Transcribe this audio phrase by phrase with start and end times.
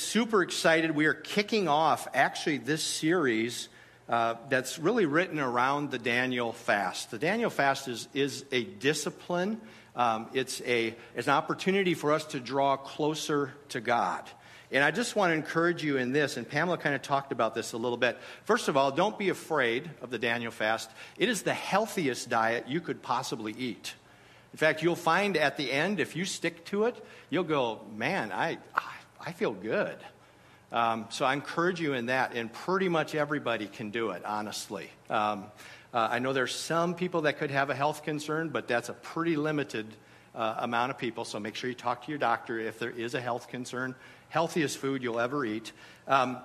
[0.00, 0.94] super excited.
[0.94, 3.68] We are kicking off actually this series
[4.08, 7.10] uh, that's really written around the Daniel fast.
[7.10, 9.60] The Daniel fast is, is a discipline,
[9.94, 14.28] um, it's, a, it's an opportunity for us to draw closer to God.
[14.72, 17.54] And I just want to encourage you in this, and Pamela kind of talked about
[17.54, 18.16] this a little bit.
[18.44, 20.90] First of all, don't be afraid of the Daniel fast.
[21.18, 23.94] It is the healthiest diet you could possibly eat.
[24.52, 28.32] In fact, you'll find at the end, if you stick to it, you'll go, man,
[28.32, 28.94] I, I
[29.32, 29.96] feel good.
[30.72, 34.88] Um, so I encourage you in that, and pretty much everybody can do it, honestly.
[35.08, 35.44] Um,
[35.92, 38.94] uh, I know there's some people that could have a health concern, but that's a
[38.94, 39.86] pretty limited
[40.34, 41.24] uh, amount of people.
[41.24, 43.94] So make sure you talk to your doctor if there is a health concern
[44.30, 45.72] healthiest food you'll ever eat.
[46.08, 46.38] Um,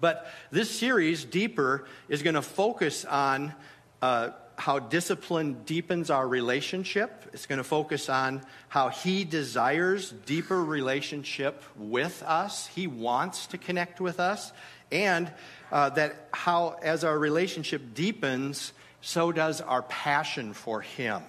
[0.00, 3.54] but this series, Deeper, is going to focus on
[4.00, 7.28] uh, how discipline deepens our relationship.
[7.32, 12.66] It's going to focus on how He desires deeper relationship with us.
[12.68, 14.52] He wants to connect with us.
[14.90, 15.32] And
[15.70, 21.22] uh, that how, as our relationship deepens, so does our passion for Him.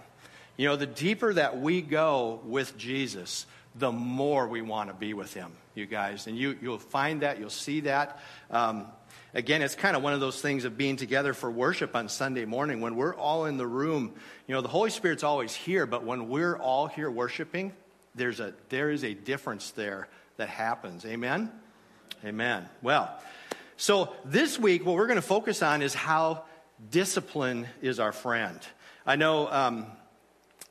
[0.58, 5.14] You know, the deeper that we go with Jesus, the more we want to be
[5.14, 6.28] with Him you guys.
[6.28, 8.20] And you, you'll find that, you'll see that.
[8.52, 8.86] Um,
[9.34, 12.46] again, it's kind of one of those things of being together for worship on Sunday
[12.46, 12.82] morning.
[12.82, 14.14] When we're all in the room,
[14.48, 17.74] you know, the Holy Spirit's always here, but when we're all here worshiping,
[18.16, 21.06] there's a, there is a difference there that happens.
[21.06, 21.52] Amen?
[22.24, 22.68] Amen.
[22.82, 23.14] Well,
[23.78, 26.44] so this week, what we're going to focus on is how
[26.90, 28.60] discipline is our friend.
[29.06, 29.88] I know, um,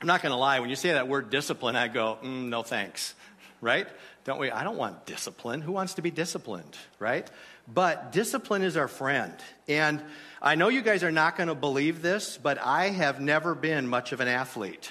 [0.00, 2.62] I'm not going to lie, when you say that word discipline, I go, mm, no
[2.62, 3.14] thanks,
[3.60, 3.86] right?
[4.24, 4.50] Don't we?
[4.50, 5.62] I don't want discipline.
[5.62, 7.28] Who wants to be disciplined, right?
[7.66, 9.34] But discipline is our friend.
[9.68, 10.02] And
[10.40, 13.86] I know you guys are not going to believe this, but I have never been
[13.86, 14.90] much of an athlete.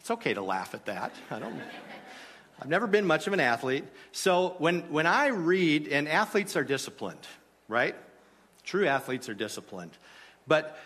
[0.00, 1.12] It's okay to laugh at that.
[1.30, 1.60] I don't.
[2.60, 3.84] I've never been much of an athlete.
[4.12, 7.26] So when, when I read, and athletes are disciplined,
[7.68, 7.96] right?
[8.64, 9.92] True athletes are disciplined.
[10.46, 10.78] But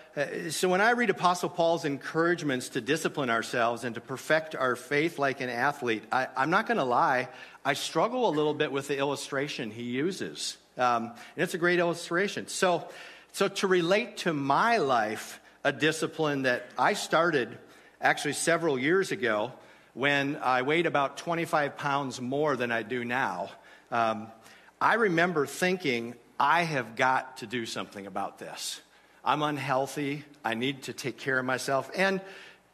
[0.51, 5.19] so when I read Apostle Paul's encouragements to discipline ourselves and to perfect our faith
[5.19, 7.29] like an athlete, I, am not going to lie,
[7.65, 10.57] I struggle a little bit with the illustration he uses.
[10.79, 12.47] Um, and it's a great illustration.
[12.47, 12.89] So,
[13.33, 17.59] so to relate to my life, a discipline that I started
[18.01, 19.53] actually several years ago
[19.95, 23.51] when I weighed about 25 pounds more than I do now.
[23.91, 24.29] Um,
[24.81, 28.81] I remember thinking, I have got to do something about this.
[29.25, 30.25] I'm unhealthy.
[30.45, 31.91] I need to take care of myself.
[31.95, 32.21] And,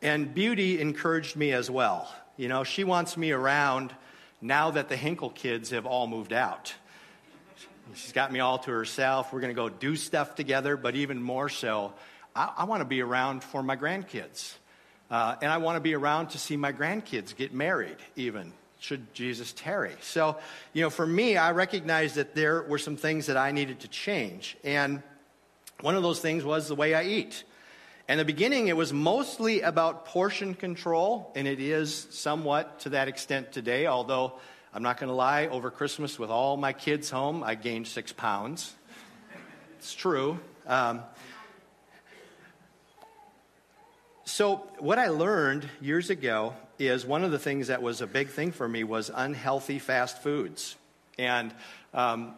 [0.03, 2.12] and Beauty encouraged me as well.
[2.37, 3.94] You know, she wants me around
[4.41, 6.75] now that the Hinkle kids have all moved out.
[7.94, 9.33] She's got me all to herself.
[9.33, 11.93] We're going to go do stuff together, but even more so,
[12.34, 14.55] I, I want to be around for my grandkids.
[15.10, 19.12] Uh, and I want to be around to see my grandkids get married, even should
[19.12, 19.94] Jesus tarry.
[20.00, 20.39] So,
[20.72, 23.89] you know, for me, I recognized that there were some things that I needed to
[23.89, 24.56] change.
[24.65, 25.03] And
[25.82, 27.44] one of those things was the way I eat.
[28.08, 33.08] In the beginning, it was mostly about portion control, and it is somewhat to that
[33.08, 34.34] extent today, although
[34.74, 38.12] I'm not going to lie, over Christmas with all my kids home, I gained six
[38.12, 38.74] pounds.
[39.78, 40.38] It's true.
[40.66, 41.02] Um,
[44.24, 48.28] so, what I learned years ago is one of the things that was a big
[48.28, 50.76] thing for me was unhealthy fast foods.
[51.18, 51.52] And
[51.94, 52.34] um,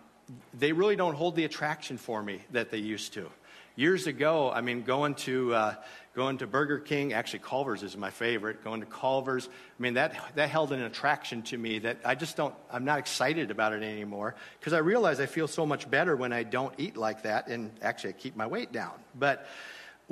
[0.54, 3.28] they really don't hold the attraction for me that they used to.
[3.74, 5.74] Years ago, I mean, going to, uh,
[6.14, 10.14] going to Burger King, actually Culver's is my favorite, going to Culver's, I mean, that,
[10.34, 13.82] that held an attraction to me that I just don't, I'm not excited about it
[13.82, 17.48] anymore because I realize I feel so much better when I don't eat like that
[17.48, 18.92] and actually I keep my weight down.
[19.18, 19.46] But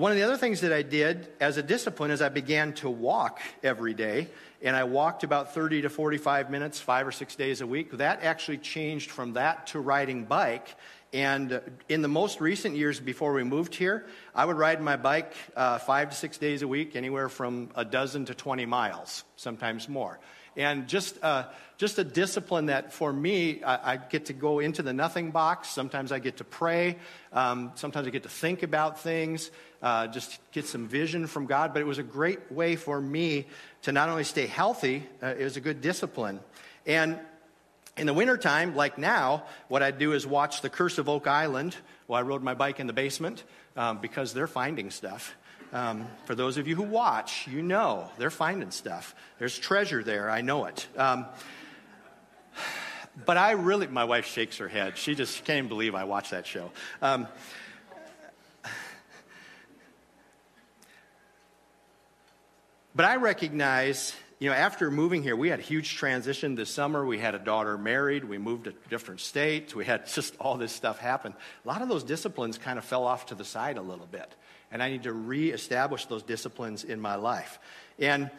[0.01, 2.89] one of the other things that I did as a discipline is I began to
[2.89, 4.29] walk every day
[4.63, 7.93] and I walked about 30 to 45 minutes, five or six days a week.
[7.93, 10.75] That actually changed from that to riding bike.
[11.13, 11.61] And
[11.91, 15.79] in the most recent years before we moved here, I would ride my bike uh,
[15.79, 20.19] five to six days a week, anywhere from a dozen to 20 miles, sometimes more.
[20.57, 21.45] And just, uh,
[21.79, 25.69] just a discipline that for me, I, I, get to go into the nothing box.
[25.69, 26.97] Sometimes I get to pray.
[27.33, 29.51] Um, sometimes I get to think about things,
[29.83, 31.73] uh, just get some vision from God.
[31.73, 33.47] But it was a great way for me
[33.83, 36.41] to not only stay healthy, uh, it was a good discipline.
[36.87, 37.19] And
[37.97, 41.77] in the wintertime, like now, what I'd do is watch The Curse of Oak Island
[42.07, 43.45] while I rode my bike in the basement
[43.77, 45.35] um, because they're finding stuff.
[45.73, 49.15] Um, for those of you who watch, you know they're finding stuff.
[49.39, 50.89] There's treasure there, I know it.
[50.97, 51.27] Um,
[53.27, 54.97] but I really, my wife shakes her head.
[54.97, 56.71] She just can't believe I watched that show.
[57.03, 57.29] Um,
[62.95, 67.05] but I recognize you know, after moving here, we had a huge transition this summer.
[67.05, 68.25] We had a daughter married.
[68.25, 69.75] We moved to different states.
[69.75, 71.35] We had just all this stuff happen.
[71.65, 74.35] A lot of those disciplines kind of fell off to the side a little bit.
[74.73, 77.59] And I need to reestablish those disciplines in my life.
[77.99, 78.31] And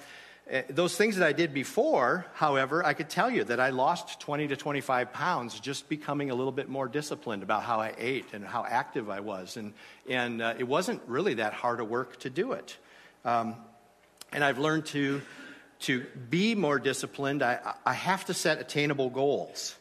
[0.52, 4.20] uh, those things that I did before, however, I could tell you that I lost
[4.22, 8.26] 20 to 25 pounds just becoming a little bit more disciplined about how I ate
[8.34, 9.56] and how active I was.
[9.56, 9.74] And,
[10.10, 12.76] and uh, it wasn't really that hard a work to do it.
[13.24, 13.56] Um,
[14.32, 15.22] and I've learned to,
[15.82, 17.44] to be more disciplined.
[17.44, 19.76] I, I have to set attainable goals.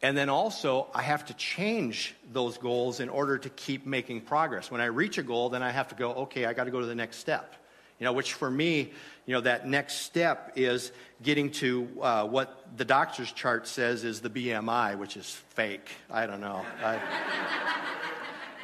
[0.00, 4.70] And then also, I have to change those goals in order to keep making progress.
[4.70, 6.80] When I reach a goal, then I have to go, okay, I got to go
[6.80, 7.54] to the next step.
[7.98, 8.92] You know, which for me,
[9.26, 14.20] you know, that next step is getting to uh, what the doctor's chart says is
[14.20, 15.90] the BMI, which is fake.
[16.08, 16.64] I don't know.
[16.80, 17.00] I,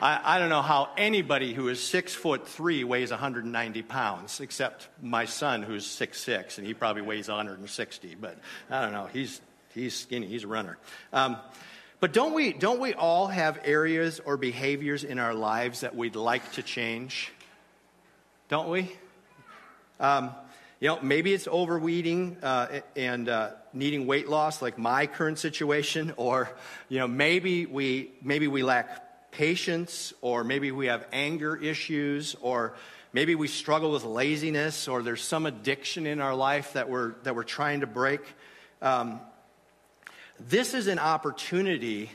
[0.05, 4.87] I, I, don't know how anybody who is six foot three weighs 190 pounds, except
[5.01, 8.15] my son who's six six, and he probably weighs 160.
[8.21, 8.37] But
[8.69, 9.09] I don't know.
[9.11, 9.41] He's
[9.73, 10.27] he's skinny.
[10.27, 10.77] He's a runner.
[11.11, 11.39] Um,
[12.01, 16.17] but don't we don't we all have areas or behaviors in our lives that we'd
[16.17, 17.33] like to change?
[18.51, 18.93] Don't we?
[19.99, 20.33] Um,
[20.81, 26.13] you know, maybe it's overeating uh, and uh, needing weight loss, like my current situation,
[26.19, 26.51] or
[26.91, 29.04] you know, maybe we maybe we lack
[29.35, 32.75] patience, or maybe we have anger issues, or
[33.13, 37.35] maybe we struggle with laziness, or there's some addiction in our life that we're that
[37.35, 38.21] we're trying to break.
[38.81, 39.21] Um,
[40.39, 42.11] this is an opportunity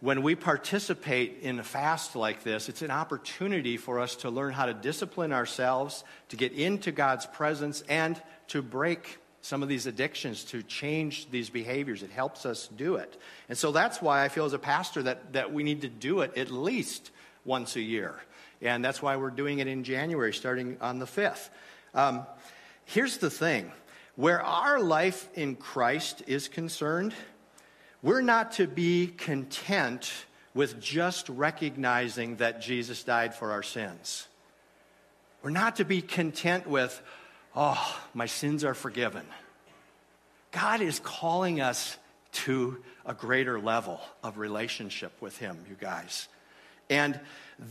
[0.00, 4.52] when we participate in a fast like this, it's an opportunity for us to learn
[4.52, 9.86] how to discipline ourselves, to get into God's presence, and to break some of these
[9.86, 12.02] addictions, to change these behaviors.
[12.02, 13.20] It helps us do it.
[13.50, 16.20] And so that's why I feel as a pastor that, that we need to do
[16.20, 17.10] it at least
[17.44, 18.14] once a year.
[18.62, 21.50] And that's why we're doing it in January, starting on the 5th.
[21.92, 22.26] Um,
[22.86, 23.70] here's the thing
[24.16, 27.12] where our life in Christ is concerned,
[28.00, 30.10] we're not to be content
[30.54, 34.26] with just recognizing that Jesus died for our sins.
[35.42, 37.02] We're not to be content with,
[37.54, 39.24] oh, my sins are forgiven.
[40.52, 41.96] God is calling us
[42.32, 46.28] to a greater level of relationship with Him, you guys.
[46.90, 47.18] And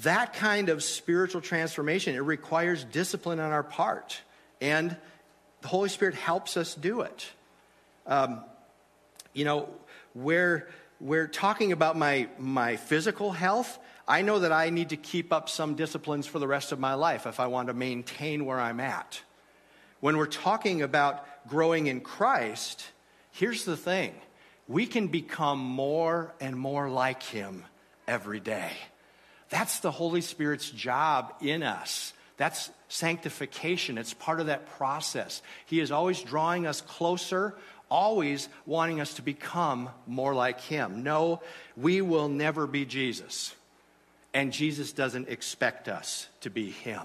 [0.02, 4.22] that kind of spiritual transformation, it requires discipline on our part.
[4.62, 4.96] And
[5.62, 7.30] the Holy Spirit helps us do it.
[8.08, 8.42] Um,
[9.34, 9.70] you know,
[10.14, 10.68] where
[11.00, 15.50] we're talking about my, my physical health, I know that I need to keep up
[15.50, 18.80] some disciplines for the rest of my life if I want to maintain where I'm
[18.80, 19.22] at.
[20.04, 22.86] When we're talking about growing in Christ,
[23.32, 24.14] here's the thing
[24.68, 27.64] we can become more and more like Him
[28.06, 28.72] every day.
[29.48, 32.12] That's the Holy Spirit's job in us.
[32.36, 33.98] That's sanctification.
[33.98, 35.42] It's part of that process.
[35.68, 37.56] He is always drawing us closer
[37.90, 41.04] always wanting us to become more like Him.
[41.04, 41.42] No,
[41.78, 43.56] we will never be Jesus.
[44.34, 47.04] And Jesus doesn't expect us to be Him.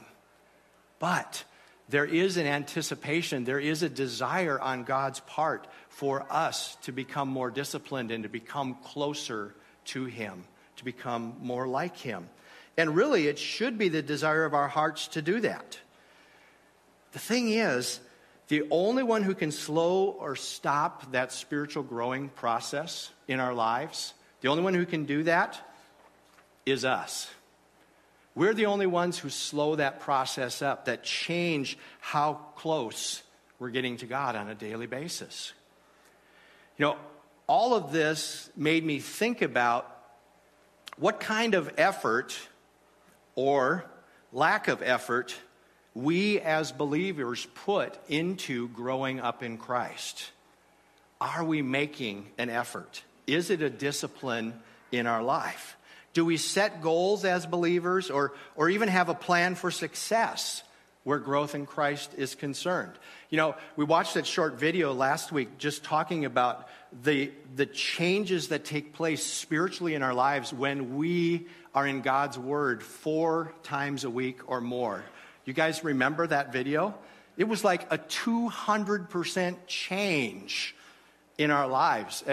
[0.98, 1.44] But
[1.88, 7.28] there is an anticipation, there is a desire on God's part for us to become
[7.28, 9.54] more disciplined and to become closer
[9.86, 10.44] to Him,
[10.76, 12.28] to become more like Him.
[12.76, 15.78] And really, it should be the desire of our hearts to do that.
[17.12, 18.00] The thing is,
[18.48, 24.14] the only one who can slow or stop that spiritual growing process in our lives,
[24.40, 25.60] the only one who can do that
[26.64, 27.30] is us.
[28.34, 33.22] We're the only ones who slow that process up, that change how close
[33.58, 35.52] we're getting to God on a daily basis.
[36.76, 36.96] You know,
[37.46, 39.94] all of this made me think about
[40.96, 42.38] what kind of effort
[43.34, 43.84] or
[44.32, 45.34] lack of effort
[45.94, 50.30] we as believers put into growing up in Christ?
[51.20, 53.02] Are we making an effort?
[53.26, 54.54] Is it a discipline
[54.92, 55.76] in our life?
[56.18, 60.64] Do we set goals as believers or, or even have a plan for success
[61.04, 62.90] where growth in Christ is concerned?
[63.30, 66.66] You know, we watched that short video last week just talking about
[67.04, 72.36] the, the changes that take place spiritually in our lives when we are in God's
[72.36, 75.04] Word four times a week or more.
[75.44, 76.98] You guys remember that video?
[77.36, 80.74] It was like a 200% change
[81.38, 82.24] in our lives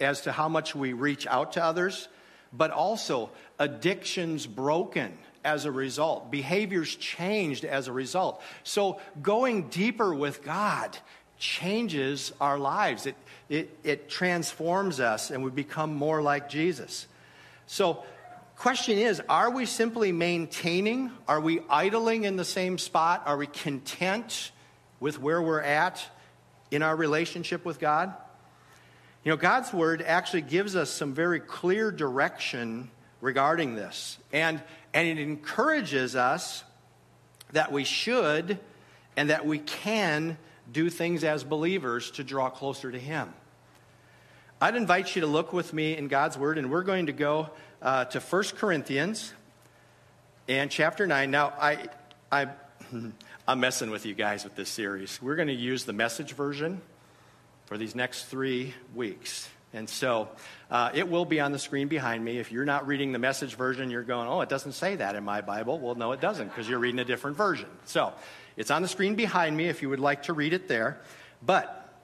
[0.00, 2.08] as to how much we reach out to others,
[2.52, 8.42] but also addictions broken as a result, behaviors changed as a result.
[8.62, 10.96] So going deeper with God
[11.38, 13.16] changes our lives, it,
[13.48, 17.06] it, it transforms us, and we become more like Jesus.
[17.66, 18.04] So,
[18.60, 21.10] Question is are we simply maintaining?
[21.26, 23.22] Are we idling in the same spot?
[23.24, 24.52] Are we content
[25.00, 26.06] with where we're at
[26.70, 28.14] in our relationship with God?
[29.22, 34.16] You know, God's Word actually gives us some very clear direction regarding this.
[34.32, 34.62] And,
[34.94, 36.64] and it encourages us
[37.52, 38.58] that we should
[39.18, 40.38] and that we can
[40.72, 43.34] do things as believers to draw closer to Him.
[44.58, 47.50] I'd invite you to look with me in God's Word, and we're going to go
[47.82, 49.34] uh, to 1 Corinthians
[50.48, 51.30] and chapter 9.
[51.30, 51.88] Now, I,
[52.32, 52.48] I,
[53.48, 55.20] I'm messing with you guys with this series.
[55.20, 56.80] We're going to use the message version
[57.70, 59.48] for these next three weeks.
[59.72, 60.28] And so
[60.72, 62.38] uh, it will be on the screen behind me.
[62.38, 65.22] If you're not reading the message version, you're going, oh, it doesn't say that in
[65.22, 65.78] my Bible.
[65.78, 67.68] Well, no, it doesn't because you're reading a different version.
[67.84, 68.12] So
[68.56, 71.00] it's on the screen behind me if you would like to read it there.
[71.46, 71.94] But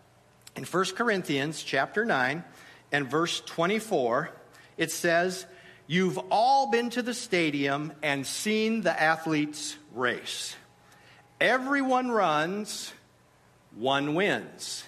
[0.55, 2.45] in 1 Corinthians chapter 9
[2.93, 4.31] and verse 24,
[4.77, 5.47] it says,
[5.89, 10.55] You've all been to the stadium and seen the athletes race.
[11.41, 12.93] Everyone runs,
[13.75, 14.85] one wins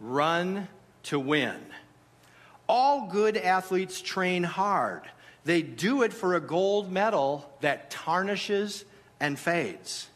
[0.00, 0.68] run
[1.04, 1.56] to win.
[2.68, 5.02] All good athletes train hard.
[5.44, 8.84] They do it for a gold medal that tarnishes
[9.20, 10.08] and fades.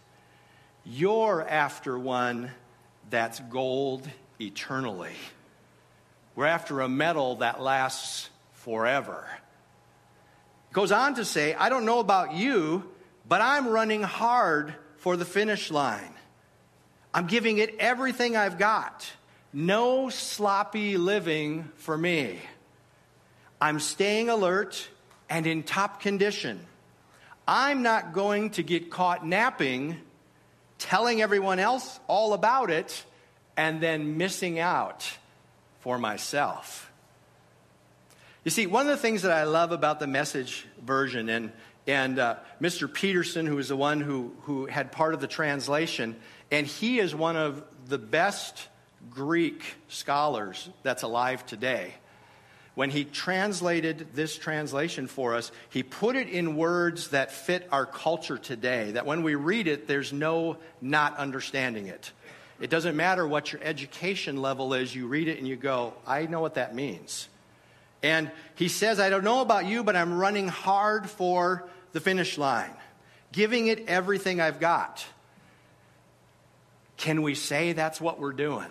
[0.84, 2.50] You're after one
[3.10, 4.08] that's gold
[4.40, 5.12] eternally.
[6.34, 9.28] We're after a medal that lasts forever.
[10.72, 12.84] Goes on to say, I don't know about you,
[13.28, 16.14] but I'm running hard for the finish line.
[17.12, 19.10] I'm giving it everything I've got.
[19.52, 22.38] No sloppy living for me.
[23.60, 24.88] I'm staying alert
[25.28, 26.60] and in top condition.
[27.48, 29.96] I'm not going to get caught napping,
[30.78, 33.04] telling everyone else all about it,
[33.56, 35.10] and then missing out
[35.80, 36.90] for myself.
[38.44, 41.52] You see, one of the things that I love about the message version, and,
[41.86, 42.92] and uh, Mr.
[42.92, 46.16] Peterson, who is the one who, who had part of the translation,
[46.50, 48.68] and he is one of the best
[49.08, 51.94] Greek scholars that's alive today.
[52.74, 57.86] When he translated this translation for us, he put it in words that fit our
[57.86, 62.12] culture today, that when we read it, there's no not understanding it.
[62.60, 66.26] It doesn't matter what your education level is, you read it and you go, I
[66.26, 67.28] know what that means.
[68.02, 72.38] And he says, I don't know about you, but I'm running hard for the finish
[72.38, 72.72] line,
[73.32, 75.04] giving it everything I've got.
[76.96, 78.68] Can we say that's what we're doing?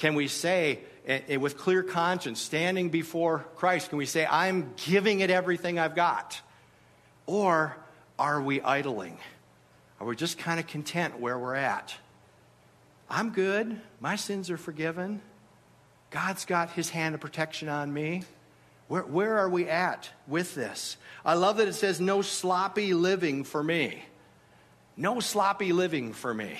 [0.00, 4.72] Can we say, eh, eh, with clear conscience, standing before Christ, can we say, I'm
[4.86, 6.40] giving it everything I've got?
[7.26, 7.76] Or
[8.18, 9.18] are we idling?
[10.00, 11.94] Are we just kind of content where we're at?
[13.10, 13.78] I'm good.
[14.00, 15.20] My sins are forgiven.
[16.10, 18.22] God's got his hand of protection on me.
[18.88, 20.96] Where, where are we at with this?
[21.26, 24.02] I love that it says, no sloppy living for me.
[24.96, 26.58] No sloppy living for me.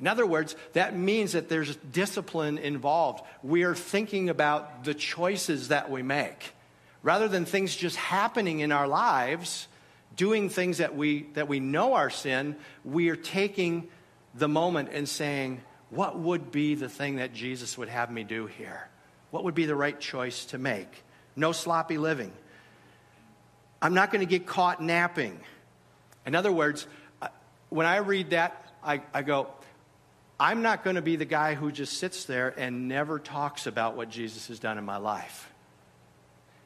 [0.00, 3.22] In other words, that means that there's discipline involved.
[3.42, 6.54] We are thinking about the choices that we make.
[7.02, 9.68] Rather than things just happening in our lives,
[10.16, 13.88] doing things that we, that we know are sin, we are taking
[14.34, 18.46] the moment and saying, what would be the thing that Jesus would have me do
[18.46, 18.88] here?
[19.30, 21.04] What would be the right choice to make?
[21.36, 22.32] No sloppy living.
[23.82, 25.40] I'm not going to get caught napping.
[26.26, 26.86] In other words,
[27.20, 27.28] uh,
[27.70, 29.48] when I read that, I, I go,
[30.40, 33.94] I'm not going to be the guy who just sits there and never talks about
[33.94, 35.52] what Jesus has done in my life.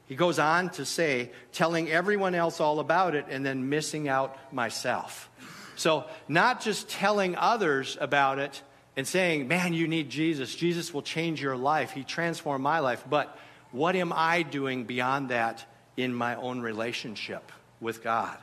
[0.06, 4.36] He goes on to say, telling everyone else all about it and then missing out
[4.52, 5.28] myself.
[5.74, 8.62] So, not just telling others about it
[8.96, 10.54] and saying, man, you need Jesus.
[10.54, 11.90] Jesus will change your life.
[11.90, 13.02] He transformed my life.
[13.10, 13.36] But
[13.72, 15.64] what am I doing beyond that
[15.96, 17.50] in my own relationship
[17.80, 18.38] with God?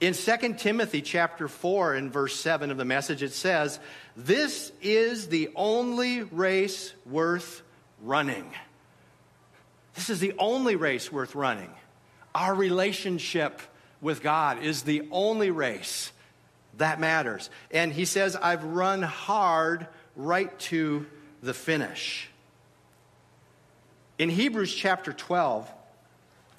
[0.00, 3.78] In 2 Timothy chapter 4 and verse 7 of the message, it says,
[4.16, 7.62] This is the only race worth
[8.02, 8.50] running.
[9.94, 11.70] This is the only race worth running.
[12.34, 13.62] Our relationship
[14.00, 16.12] with God is the only race
[16.78, 17.48] that matters.
[17.70, 19.86] And he says, I've run hard
[20.16, 21.06] right to
[21.42, 22.28] the finish.
[24.18, 25.70] In Hebrews chapter 12,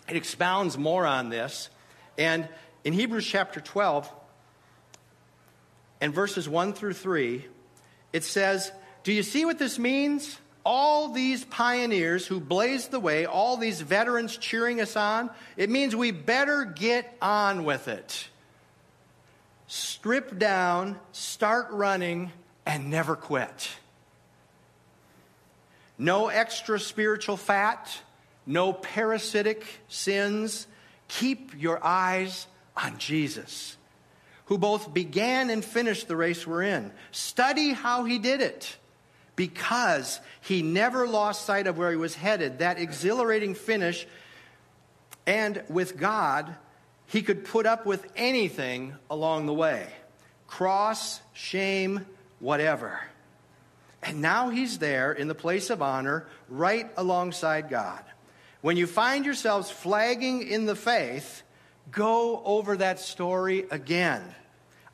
[0.10, 1.70] it expounds more on this.
[2.18, 2.48] And
[2.86, 4.10] in Hebrews chapter 12
[6.00, 7.44] and verses 1 through 3,
[8.14, 8.72] it says,
[9.04, 10.38] Do you see what this means?
[10.64, 15.96] All these pioneers who blazed the way, all these veterans cheering us on, it means
[15.96, 18.30] we better get on with it.
[19.68, 22.32] Strip down, start running,
[22.68, 23.70] and never quit.
[25.98, 28.00] No extra spiritual fat,
[28.46, 30.68] no parasitic sins.
[31.08, 33.78] Keep your eyes on Jesus,
[34.46, 36.92] who both began and finished the race we're in.
[37.12, 38.78] Study how he did it.
[39.36, 44.08] because he never lost sight of where he was headed, that exhilarating finish.
[45.26, 46.56] And with God,
[47.08, 49.88] he could put up with anything along the way
[50.48, 52.06] cross, shame,
[52.40, 53.00] whatever.
[54.04, 58.04] And now he's there in the place of honor, right alongside God.
[58.62, 61.42] When you find yourselves flagging in the faith,
[61.92, 64.24] go over that story again,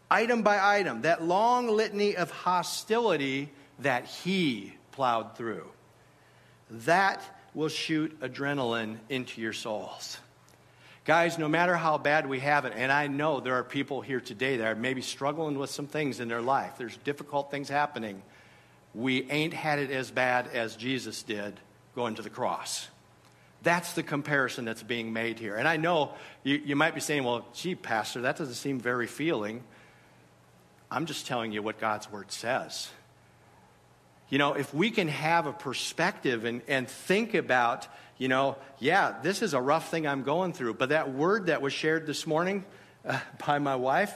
[0.10, 5.68] item by item, that long litany of hostility that he plowed through.
[6.70, 7.22] That
[7.54, 10.18] will shoot adrenaline into your souls.
[11.04, 14.22] Guys, no matter how bad we have it, and I know there are people here
[14.22, 18.22] today that are maybe struggling with some things in their life, there's difficult things happening.
[18.94, 21.60] We ain't had it as bad as Jesus did
[21.96, 22.88] going to the cross.
[23.64, 25.56] That's the comparison that's being made here.
[25.56, 26.14] And I know
[26.44, 29.64] you, you might be saying, well, gee, Pastor, that doesn't seem very feeling.
[30.90, 32.90] I'm just telling you what God's word says.
[34.30, 37.88] You know, if we can have a perspective and, and think about,
[38.18, 41.62] you know, yeah, this is a rough thing I'm going through, but that word that
[41.62, 42.66] was shared this morning
[43.06, 44.14] uh, by my wife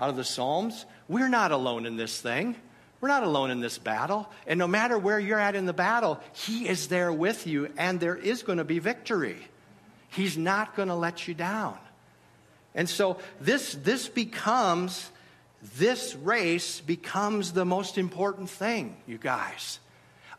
[0.00, 2.56] out of the Psalms, we're not alone in this thing.
[3.00, 4.28] We're not alone in this battle.
[4.46, 8.00] And no matter where you're at in the battle, He is there with you, and
[8.00, 9.46] there is going to be victory.
[10.10, 11.78] He's not going to let you down.
[12.74, 15.10] And so this, this becomes
[15.76, 19.80] this race becomes the most important thing, you guys.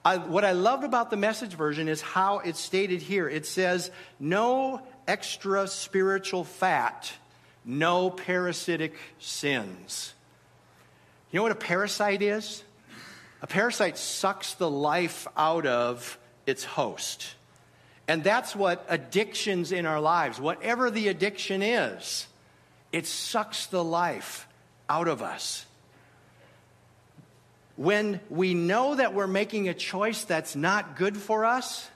[0.03, 3.27] I, what I loved about the message version is how it's stated here.
[3.27, 7.11] It says, no extra spiritual fat,
[7.65, 10.13] no parasitic sins.
[11.31, 12.63] You know what a parasite is?
[13.41, 17.35] A parasite sucks the life out of its host.
[18.07, 22.25] And that's what addictions in our lives, whatever the addiction is,
[22.91, 24.47] it sucks the life
[24.89, 25.65] out of us.
[27.75, 31.87] When we know that we're making a choice that's not good for us,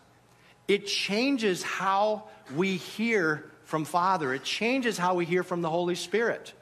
[0.67, 2.25] it changes how
[2.55, 4.33] we hear from Father.
[4.33, 6.53] It changes how we hear from the Holy Spirit.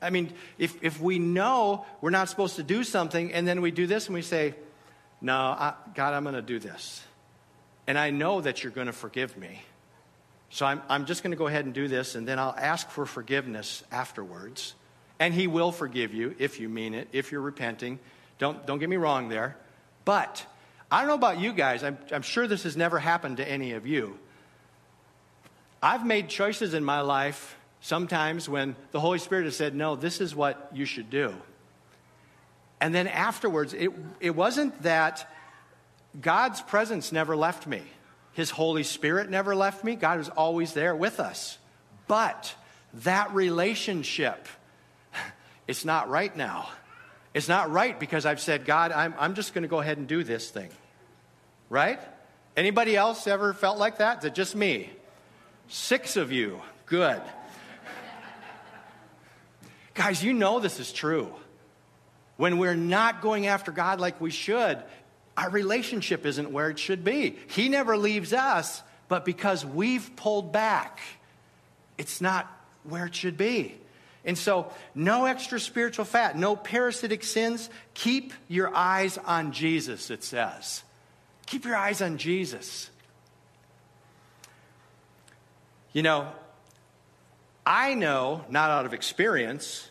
[0.00, 3.70] I mean, if, if we know we're not supposed to do something and then we
[3.70, 4.54] do this and we say,
[5.20, 7.02] No, I, God, I'm going to do this.
[7.86, 9.62] And I know that you're going to forgive me.
[10.50, 12.88] So I'm, I'm just going to go ahead and do this and then I'll ask
[12.90, 14.74] for forgiveness afterwards.
[15.18, 17.98] And He will forgive you if you mean it, if you're repenting.
[18.38, 19.56] Don't, don't get me wrong there.
[20.04, 20.46] But
[20.90, 21.82] I don't know about you guys.
[21.82, 24.18] I'm, I'm sure this has never happened to any of you.
[25.82, 30.20] I've made choices in my life sometimes when the Holy Spirit has said, no, this
[30.20, 31.34] is what you should do.
[32.80, 35.28] And then afterwards, it, it wasn't that
[36.20, 37.82] God's presence never left me,
[38.32, 39.94] His Holy Spirit never left me.
[39.96, 41.58] God was always there with us.
[42.06, 42.54] But
[42.94, 44.48] that relationship
[45.66, 46.68] it's not right now.
[47.34, 50.06] It's not right because I've said, God, I'm, I'm just going to go ahead and
[50.06, 50.70] do this thing.
[51.68, 52.00] Right?
[52.56, 54.18] Anybody else ever felt like that?
[54.18, 54.90] Is it just me?
[55.68, 56.60] Six of you.
[56.86, 57.20] Good.
[59.98, 61.34] Guys, you know this is true.
[62.36, 64.80] When we're not going after God like we should,
[65.36, 67.36] our relationship isn't where it should be.
[67.48, 71.00] He never leaves us, but because we've pulled back,
[71.98, 72.46] it's not
[72.84, 73.74] where it should be.
[74.24, 77.68] And so, no extra spiritual fat, no parasitic sins.
[77.94, 80.84] Keep your eyes on Jesus, it says.
[81.46, 82.88] Keep your eyes on Jesus.
[85.92, 86.28] You know,
[87.68, 89.90] I know, not out of experience,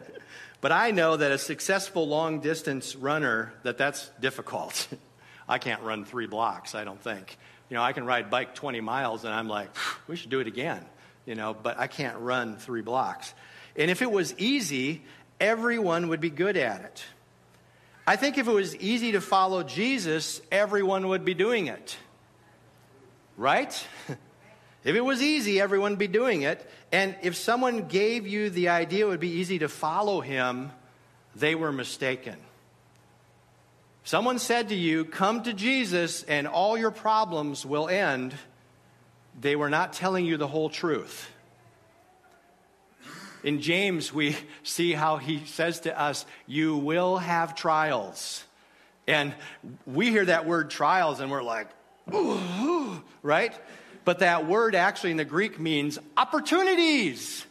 [0.60, 4.86] but I know that a successful long distance runner, that that's difficult.
[5.48, 7.38] I can't run three blocks, I don't think.
[7.70, 9.70] You know, I can ride bike 20 miles and I'm like,
[10.06, 10.84] we should do it again,
[11.24, 13.32] you know, but I can't run three blocks.
[13.74, 15.02] And if it was easy,
[15.40, 17.04] everyone would be good at it.
[18.06, 21.96] I think if it was easy to follow Jesus, everyone would be doing it.
[23.38, 23.86] Right?
[24.84, 26.68] if it was easy, everyone would be doing it.
[26.92, 30.70] And if someone gave you the idea it would be easy to follow him,
[31.34, 32.36] they were mistaken.
[34.04, 38.34] Someone said to you, Come to Jesus and all your problems will end.
[39.40, 41.30] They were not telling you the whole truth.
[43.42, 48.44] In James, we see how he says to us, You will have trials.
[49.06, 49.34] And
[49.86, 51.68] we hear that word trials and we're like,
[52.12, 53.54] Ooh, right?
[54.04, 57.46] But that word actually in the Greek means opportunities.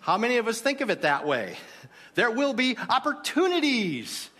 [0.00, 1.56] How many of us think of it that way?
[2.14, 4.30] There will be opportunities.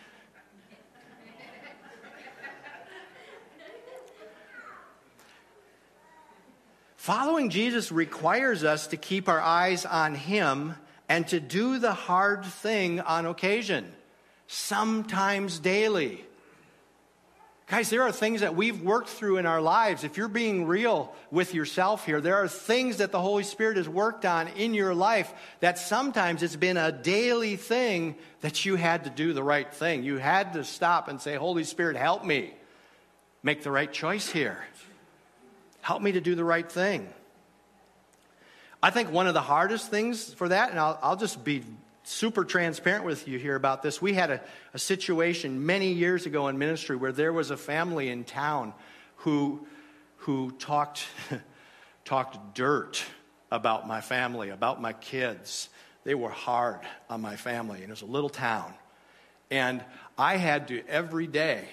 [6.96, 10.74] Following Jesus requires us to keep our eyes on Him
[11.08, 13.92] and to do the hard thing on occasion.
[14.50, 16.24] sometimes daily.
[17.70, 20.02] Guys, there are things that we've worked through in our lives.
[20.02, 23.88] If you're being real with yourself here, there are things that the Holy Spirit has
[23.88, 29.04] worked on in your life that sometimes it's been a daily thing that you had
[29.04, 30.02] to do the right thing.
[30.02, 32.52] You had to stop and say, Holy Spirit, help me
[33.44, 34.58] make the right choice here.
[35.80, 37.08] Help me to do the right thing.
[38.82, 41.62] I think one of the hardest things for that, and I'll, I'll just be
[42.10, 44.02] super transparent with you here about this.
[44.02, 44.40] We had a,
[44.74, 48.74] a situation many years ago in ministry where there was a family in town
[49.16, 49.66] who,
[50.16, 51.06] who talked,
[52.04, 53.02] talked dirt
[53.50, 55.68] about my family, about my kids.
[56.04, 58.74] They were hard on my family, and it was a little town.
[59.50, 59.82] And
[60.18, 61.64] I had to, every day,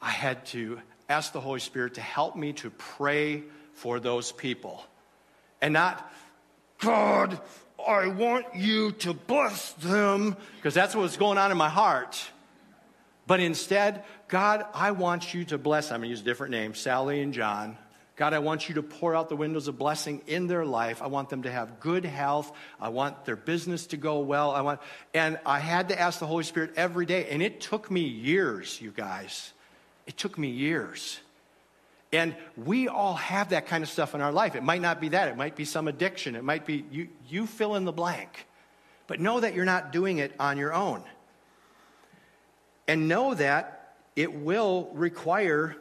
[0.00, 4.82] I had to ask the Holy Spirit to help me to pray for those people.
[5.60, 6.10] And not,
[6.78, 7.38] God,
[7.86, 12.20] I want you to bless them, because that's what's going on in my heart.
[13.26, 16.78] But instead, God, I want you to bless, I'm going to use a different names,
[16.78, 17.76] Sally and John.
[18.16, 21.00] God, I want you to pour out the windows of blessing in their life.
[21.02, 22.50] I want them to have good health.
[22.80, 24.50] I want their business to go well.
[24.50, 24.80] I want,
[25.14, 28.80] and I had to ask the Holy Spirit every day, and it took me years,
[28.80, 29.52] you guys.
[30.06, 31.20] It took me years.
[32.12, 34.54] And we all have that kind of stuff in our life.
[34.54, 37.46] It might not be that, it might be some addiction, it might be you, you
[37.46, 38.46] fill in the blank.
[39.06, 41.02] But know that you're not doing it on your own.
[42.86, 45.76] And know that it will require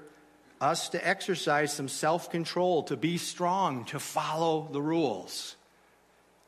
[0.60, 5.56] us to exercise some self control, to be strong, to follow the rules.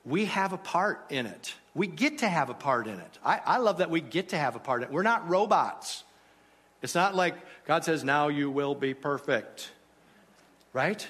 [0.05, 1.53] We have a part in it.
[1.75, 3.19] We get to have a part in it.
[3.23, 4.93] I, I love that we get to have a part in it.
[4.93, 6.03] We're not robots.
[6.81, 9.71] It's not like God says, now you will be perfect,
[10.73, 11.05] right?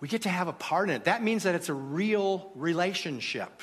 [0.00, 1.04] We get to have a part in it.
[1.04, 3.62] That means that it's a real relationship.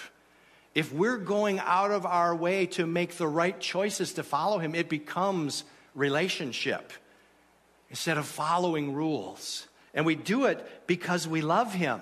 [0.74, 4.74] If we're going out of our way to make the right choices to follow Him,
[4.74, 6.94] it becomes relationship
[7.90, 9.68] instead of following rules.
[9.94, 12.00] And we do it because we love Him,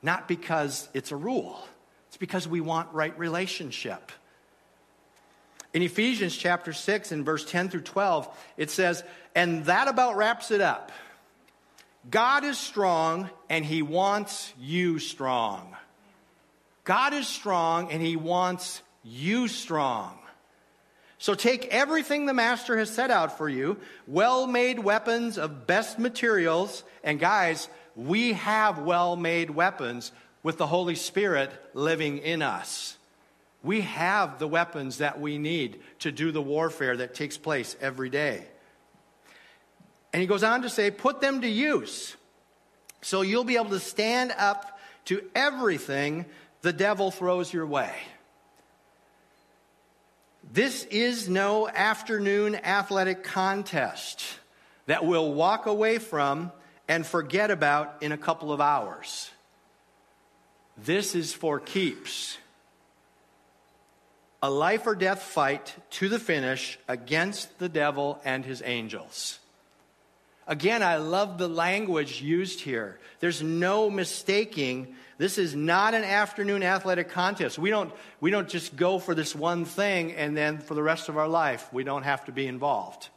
[0.00, 1.62] not because it's a rule.
[2.08, 4.10] It's because we want right relationship.
[5.74, 9.02] In Ephesians chapter 6 and verse 10 through 12, it says,
[9.34, 10.92] and that about wraps it up.
[12.10, 15.76] God is strong and he wants you strong.
[16.84, 20.18] God is strong and he wants you strong.
[21.18, 25.98] So take everything the master has set out for you, well made weapons of best
[25.98, 26.82] materials.
[27.04, 30.10] And guys, we have well made weapons
[30.42, 32.96] with the Holy Spirit living in us.
[33.62, 38.10] We have the weapons that we need to do the warfare that takes place every
[38.10, 38.44] day.
[40.12, 42.16] And he goes on to say, put them to use.
[43.00, 46.26] So you'll be able to stand up to everything
[46.62, 47.92] the devil throws your way.
[50.52, 54.24] This is no afternoon athletic contest
[54.86, 56.52] that we'll walk away from
[56.88, 59.30] and forget about in a couple of hours.
[60.76, 62.38] This is for keeps
[64.42, 69.38] a life or death fight to the finish against the devil and his angels.
[70.48, 72.98] Again, I love the language used here.
[73.20, 74.96] There's no mistaking.
[75.16, 77.56] This is not an afternoon athletic contest.
[77.56, 81.08] We don't, we don't just go for this one thing and then for the rest
[81.08, 83.08] of our life, we don't have to be involved.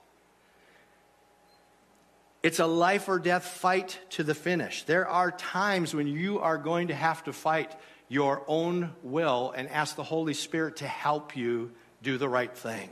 [2.44, 4.84] It's a life or death fight to the finish.
[4.84, 7.76] There are times when you are going to have to fight
[8.08, 11.72] your own will and ask the Holy Spirit to help you
[12.04, 12.90] do the right thing.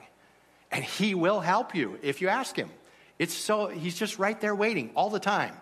[0.71, 2.71] And He will help you if you ask Him.
[3.19, 5.55] It's so, He's just right there waiting all the time,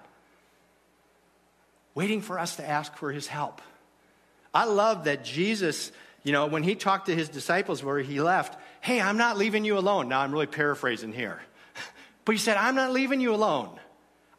[1.94, 3.62] waiting for us to ask for His help.
[4.54, 5.92] I love that Jesus,
[6.24, 9.66] you know, when He talked to His disciples where He left, hey, I'm not leaving
[9.66, 10.08] you alone.
[10.08, 11.42] Now I'm really paraphrasing here.
[12.24, 13.80] But He said, I'm not leaving you alone.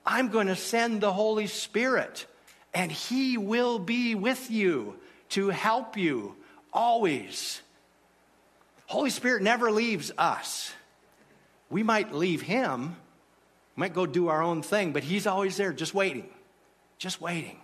[0.07, 2.27] I'm going to send the Holy Spirit,
[2.73, 4.97] and He will be with you
[5.33, 6.37] to help you
[6.73, 7.61] always.
[8.87, 10.73] Holy Spirit never leaves us.
[11.71, 12.97] We might leave Him,
[13.75, 16.29] might go do our own thing, but He's always there, just waiting,
[16.99, 17.59] just waiting.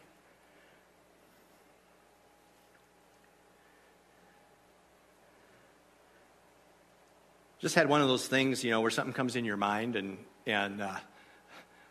[7.61, 10.17] Just had one of those things, you know, where something comes in your mind, and
[10.47, 10.97] and uh,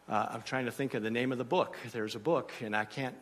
[0.10, 1.78] uh, I'm trying to think of the name of the book.
[1.92, 3.16] There's a book, and I can't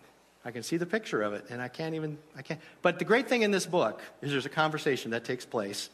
[0.45, 2.61] I can see the picture of it, and I can't even, I can't.
[2.83, 5.89] But the great thing in this book is there's a conversation that takes place,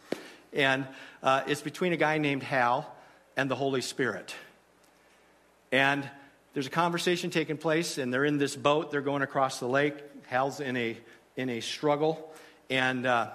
[0.52, 0.86] and
[1.24, 2.94] uh, it's between a guy named Hal
[3.38, 4.36] and the Holy Spirit.
[5.72, 6.08] And
[6.54, 8.92] there's a conversation taking place, and they're in this boat.
[8.92, 9.96] They're going across the lake.
[10.28, 10.98] Hal's in a
[11.38, 12.30] in a struggle,
[12.70, 13.30] and uh,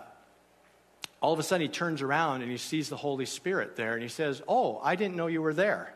[1.20, 4.02] all of a sudden he turns around and he sees the Holy Spirit there and
[4.02, 5.94] he says, Oh, I didn't know you were there.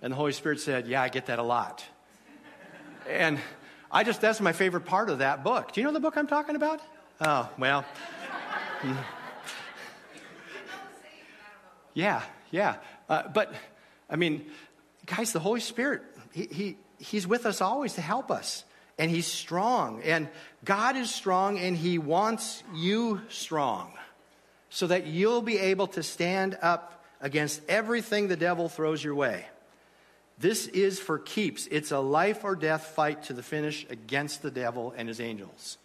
[0.00, 1.84] And the Holy Spirit said, Yeah, I get that a lot.
[3.08, 3.38] and
[3.92, 5.72] I just, that's my favorite part of that book.
[5.72, 6.80] Do you know the book I'm talking about?
[7.20, 7.84] Oh, well.
[11.94, 12.76] yeah, yeah.
[13.08, 13.52] Uh, but,
[14.08, 14.46] I mean,
[15.06, 18.64] guys, the Holy Spirit, he, he, He's with us always to help us.
[18.98, 20.02] And He's strong.
[20.02, 20.28] And
[20.64, 23.92] God is strong, and He wants you strong
[24.68, 29.46] so that you'll be able to stand up against everything the devil throws your way.
[30.40, 31.66] This is for keeps.
[31.70, 35.76] It's a life or death fight to the finish against the devil and his angels.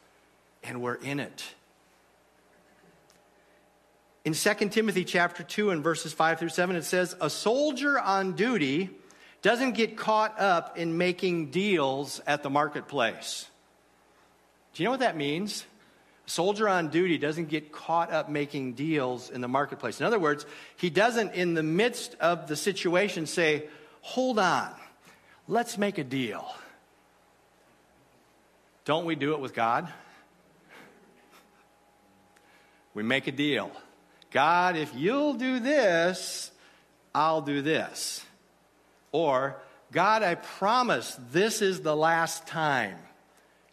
[0.63, 1.43] And we're in it.
[4.23, 8.31] In 2 Timothy chapter 2 and verses 5 through 7 it says a soldier on
[8.31, 8.89] duty
[9.41, 13.47] doesn't get caught up in making deals at the marketplace.
[14.73, 15.65] Do you know what that means?
[16.25, 19.99] A soldier on duty doesn't get caught up making deals in the marketplace.
[19.99, 20.45] In other words,
[20.77, 23.65] he doesn't in the midst of the situation say,
[24.05, 24.69] hold on,
[25.47, 26.45] let's make a deal.
[28.85, 29.91] Don't we do it with God?
[32.93, 33.71] We make a deal.
[34.29, 36.51] God, if you'll do this,
[37.15, 38.23] I'll do this.
[39.11, 39.57] Or,
[39.91, 42.97] God, I promise this is the last time.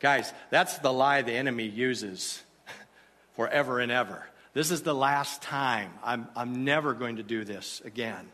[0.00, 2.42] Guys, that's the lie the enemy uses
[3.36, 4.26] forever and ever.
[4.54, 5.92] This is the last time.
[6.02, 8.30] I'm, I'm never going to do this again.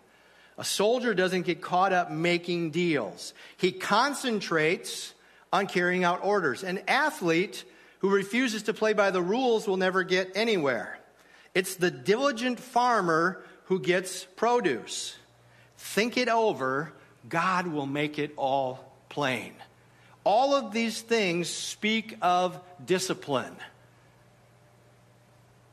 [0.59, 5.15] A soldier doesn't get caught up making deals, he concentrates
[5.53, 6.63] on carrying out orders.
[6.63, 7.65] An athlete
[8.01, 10.99] who refuses to play by the rules will never get anywhere.
[11.55, 15.17] It's the diligent farmer who gets produce.
[15.79, 16.93] Think it over,
[17.29, 19.55] God will make it all plain.
[20.25, 23.57] All of these things speak of discipline.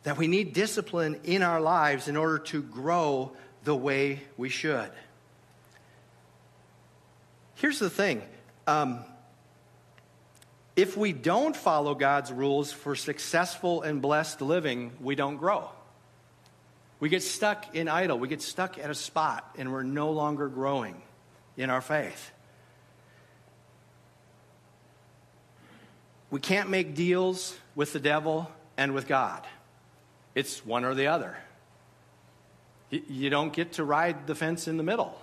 [0.03, 3.33] That we need discipline in our lives in order to grow
[3.65, 4.89] the way we should.
[7.56, 8.21] Here's the thing
[8.67, 9.04] um,
[10.75, 15.69] if we don't follow God's rules for successful and blessed living, we don't grow.
[16.99, 20.47] We get stuck in idle, we get stuck at a spot, and we're no longer
[20.47, 21.01] growing
[21.58, 22.32] in our faith.
[26.30, 29.45] We can't make deals with the devil and with God.
[30.34, 31.38] It's one or the other.
[32.89, 35.19] You don't get to ride the fence in the middle.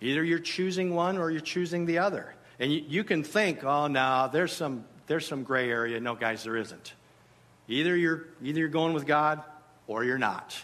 [0.00, 2.34] Either you're choosing one or you're choosing the other.
[2.58, 5.98] And you, you can think, oh, no, there's some, there's some gray area.
[6.00, 6.94] No, guys, there isn't.
[7.68, 9.42] Either you're, either you're going with God
[9.86, 10.56] or you're not.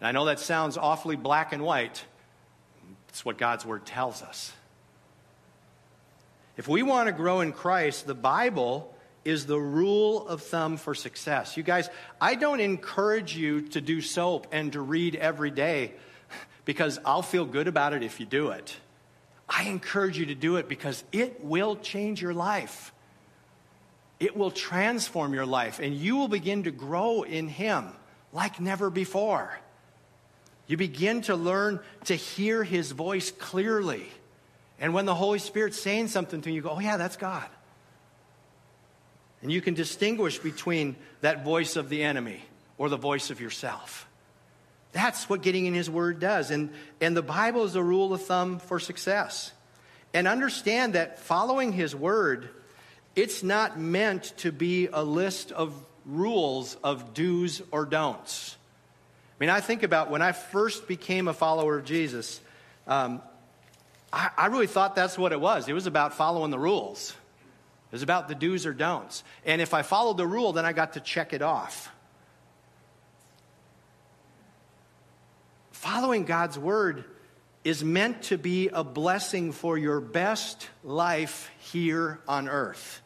[0.00, 2.04] And I know that sounds awfully black and white.
[3.08, 4.52] It's what God's Word tells us.
[6.56, 10.94] If we want to grow in Christ, the Bible is the rule of thumb for
[10.94, 11.56] success.
[11.56, 11.88] You guys,
[12.20, 15.92] I don't encourage you to do soap and to read every day
[16.64, 18.76] because I'll feel good about it if you do it.
[19.48, 22.92] I encourage you to do it because it will change your life.
[24.20, 27.88] It will transform your life, and you will begin to grow in Him
[28.32, 29.58] like never before.
[30.66, 34.06] You begin to learn to hear His voice clearly.
[34.78, 37.48] And when the Holy Spirit's saying something to you, you go, Oh, yeah, that's God.
[39.42, 42.42] And you can distinguish between that voice of the enemy
[42.78, 44.06] or the voice of yourself.
[44.92, 46.50] That's what getting in His Word does.
[46.50, 49.52] And, and the Bible is a rule of thumb for success.
[50.12, 52.50] And understand that following His Word,
[53.14, 55.72] it's not meant to be a list of
[56.04, 58.56] rules of do's or don'ts.
[59.38, 62.40] I mean, I think about when I first became a follower of Jesus,
[62.86, 63.22] um,
[64.12, 65.68] I, I really thought that's what it was.
[65.68, 67.14] It was about following the rules.
[67.90, 69.24] It was about the do's or don'ts.
[69.44, 71.90] And if I followed the rule, then I got to check it off.
[75.72, 77.04] Following God's word
[77.64, 83.02] is meant to be a blessing for your best life here on earth.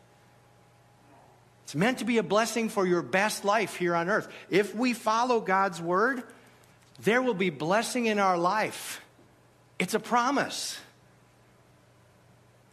[1.65, 4.29] It's meant to be a blessing for your best life here on earth.
[4.51, 6.23] If we follow God's word,
[7.03, 9.01] there will be blessing in our life.
[9.79, 10.79] It's a promise.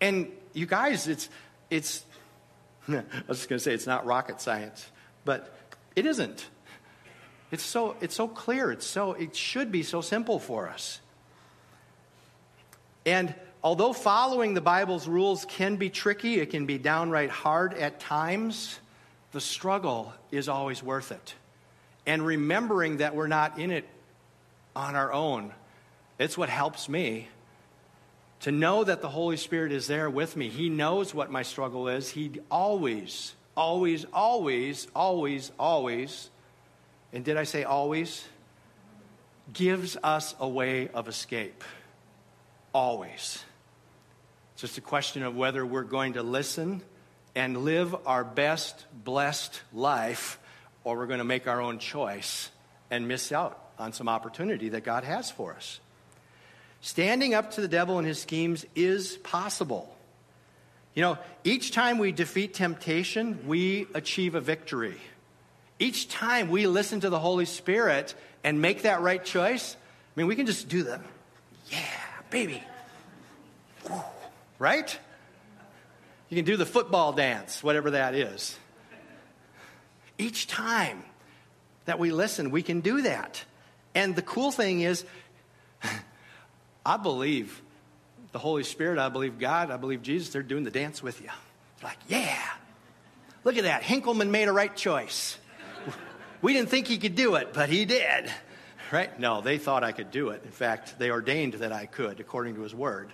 [0.01, 1.29] And you guys, it's
[1.71, 2.05] it's,
[2.87, 4.85] I was just going to say it's not rocket science,
[5.25, 5.57] but
[5.95, 6.45] it isn't.
[7.49, 8.71] It's so, it's so clear.
[8.71, 11.01] It's so, it should be so simple for us.
[13.05, 17.99] And although following the Bible's rules can be tricky, it can be downright hard at
[17.99, 18.79] times,
[19.31, 21.33] the struggle is always worth it.
[22.05, 23.87] And remembering that we're not in it
[24.75, 25.53] on our own,
[26.19, 27.27] it's what helps me
[28.41, 30.49] to know that the Holy Spirit is there with me.
[30.49, 32.09] He knows what my struggle is.
[32.09, 36.29] He always, always, always, always, always
[37.13, 38.25] and did I say always?
[39.51, 41.63] Gives us a way of escape.
[42.73, 43.43] Always.
[44.53, 46.81] It's just a question of whether we're going to listen
[47.35, 50.39] and live our best blessed life
[50.83, 52.49] or we're going to make our own choice
[52.89, 55.79] and miss out on some opportunity that God has for us.
[56.81, 59.95] Standing up to the devil and his schemes is possible.
[60.95, 64.97] You know, each time we defeat temptation, we achieve a victory.
[65.79, 68.13] Each time we listen to the Holy Spirit
[68.43, 70.99] and make that right choice, I mean, we can just do the,
[71.69, 71.79] yeah,
[72.29, 72.61] baby.
[74.59, 74.99] Right?
[76.29, 78.57] You can do the football dance, whatever that is.
[80.17, 81.03] Each time
[81.85, 83.43] that we listen, we can do that.
[83.95, 85.05] And the cool thing is,
[86.85, 87.61] I believe
[88.31, 91.29] the Holy Spirit, I believe God, I believe Jesus, they're doing the dance with you.
[91.75, 92.43] It's like, yeah,
[93.43, 93.83] look at that.
[93.83, 95.37] Hinkleman made a right choice.
[96.41, 98.31] We didn't think he could do it, but he did.
[98.91, 99.17] Right?
[99.19, 100.41] No, they thought I could do it.
[100.43, 103.13] In fact, they ordained that I could, according to his word.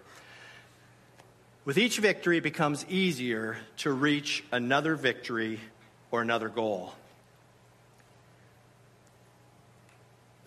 [1.65, 5.59] With each victory, it becomes easier to reach another victory
[6.09, 6.95] or another goal.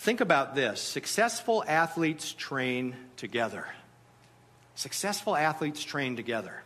[0.01, 3.67] Think about this successful athletes train together.
[4.75, 6.63] Successful athletes train together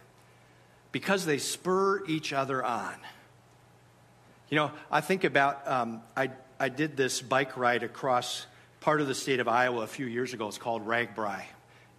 [0.93, 2.95] because they spur each other on.
[4.51, 8.47] You know, I think about, um, I, I did this bike ride across
[8.79, 10.47] part of the state of Iowa a few years ago.
[10.47, 11.43] It's called RAGBRAI.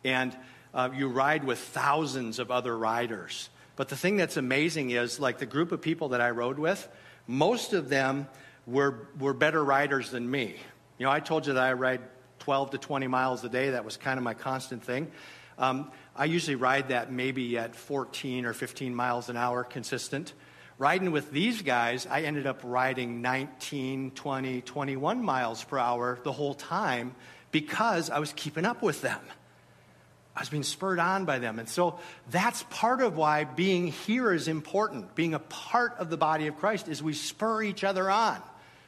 [0.05, 0.33] And
[0.73, 3.49] uh, you ride with thousands of other riders.
[3.75, 6.87] But the thing that's amazing is, like, the group of people that I rode with,
[7.27, 8.29] most of them
[8.65, 10.55] were, were better riders than me.
[10.97, 12.01] You know, I told you that I ride
[12.39, 13.71] 12 to 20 miles a day.
[13.71, 15.11] That was kind of my constant thing.
[15.57, 20.33] Um, I usually ride that maybe at 14 or 15 miles an hour consistent.
[20.77, 26.33] Riding with these guys, I ended up riding 19, 20, 21 miles per hour the
[26.33, 27.15] whole time
[27.51, 29.19] because I was keeping up with them.
[30.35, 31.59] I was being spurred on by them.
[31.59, 35.15] And so that's part of why being here is important.
[35.15, 38.41] Being a part of the body of Christ is we spur each other on.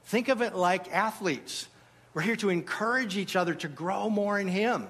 [0.04, 1.70] Think of it like athletes.
[2.14, 4.88] We're here to encourage each other to grow more in Him.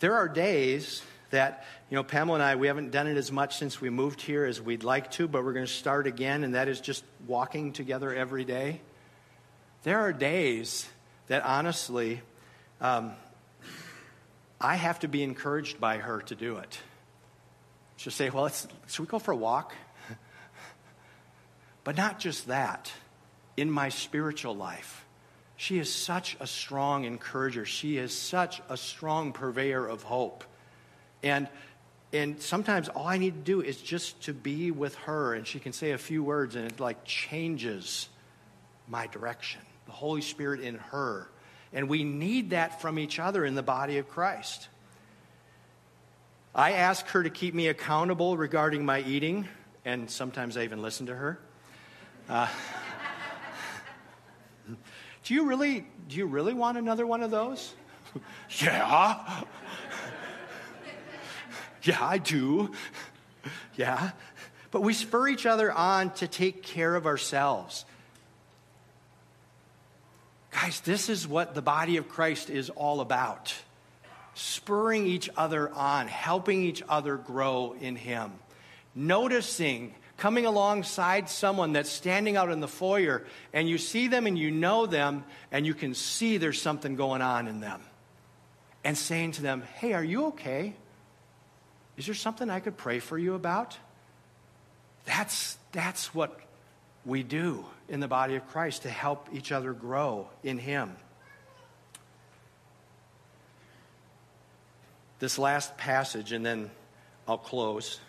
[0.00, 3.58] There are days that, you know, Pamela and I, we haven't done it as much
[3.58, 6.54] since we moved here as we'd like to, but we're going to start again, and
[6.54, 8.80] that is just walking together every day.
[9.82, 10.88] There are days
[11.26, 12.20] that honestly,
[12.80, 13.12] um,
[14.60, 16.78] I have to be encouraged by her to do it.
[17.98, 19.74] She'll say, Well, should we go for a walk?
[21.84, 22.92] but not just that,
[23.56, 25.04] in my spiritual life.
[25.56, 27.64] She is such a strong encourager.
[27.64, 30.44] She is such a strong purveyor of hope.
[31.24, 31.48] And,
[32.12, 35.58] and sometimes all I need to do is just to be with her, and she
[35.58, 38.08] can say a few words, and it like changes
[38.86, 39.60] my direction.
[39.86, 41.28] The Holy Spirit in her.
[41.72, 44.68] And we need that from each other in the body of Christ.
[46.58, 49.46] I ask her to keep me accountable regarding my eating,
[49.84, 51.38] and sometimes I even listen to her.
[52.28, 52.48] Uh,
[55.22, 57.72] do you really do you really want another one of those?
[58.58, 59.44] yeah.
[61.84, 62.72] yeah, I do.
[63.76, 64.10] Yeah.
[64.72, 67.84] But we spur each other on to take care of ourselves.
[70.50, 73.54] Guys, this is what the body of Christ is all about
[74.38, 78.32] spurring each other on, helping each other grow in Him.
[78.94, 84.38] Noticing coming alongside someone that's standing out in the foyer and you see them and
[84.38, 87.80] you know them and you can see there's something going on in them.
[88.84, 90.74] And saying to them, Hey, are you okay?
[91.96, 93.76] Is there something I could pray for you about?
[95.04, 96.38] That's, that's what
[97.04, 100.96] we do in the body of Christ to help each other grow in Him.
[105.18, 106.70] This last passage, and then
[107.26, 108.00] I'll close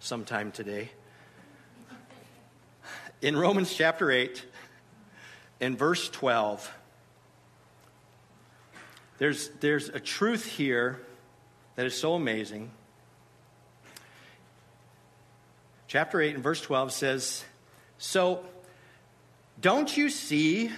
[0.00, 0.90] sometime today
[3.22, 4.44] in Romans chapter 8,
[5.60, 6.72] in verse 12,
[9.18, 11.00] there's, there's a truth here
[11.76, 12.70] that is so amazing.
[15.86, 17.44] Chapter 8 and verse 12 says,
[17.98, 18.44] So,
[19.60, 20.70] don't you see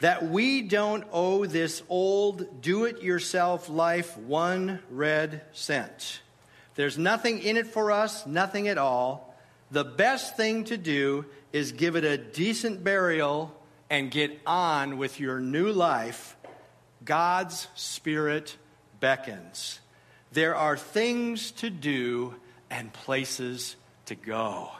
[0.00, 6.20] that we don't owe this old do it yourself life one red cent?
[6.74, 9.26] There's nothing in it for us, nothing at all
[9.70, 13.54] the best thing to do is give it a decent burial
[13.90, 16.36] and get on with your new life.
[17.04, 18.56] God's Spirit
[19.00, 19.80] beckons.
[20.32, 22.34] There are things to do
[22.70, 23.76] and places
[24.06, 24.70] to go.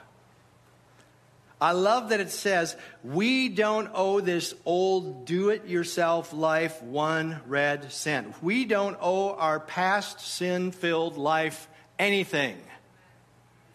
[1.59, 7.41] I love that it says, we don't owe this old do it yourself life one
[7.47, 8.43] red cent.
[8.43, 12.57] We don't owe our past sin filled life anything.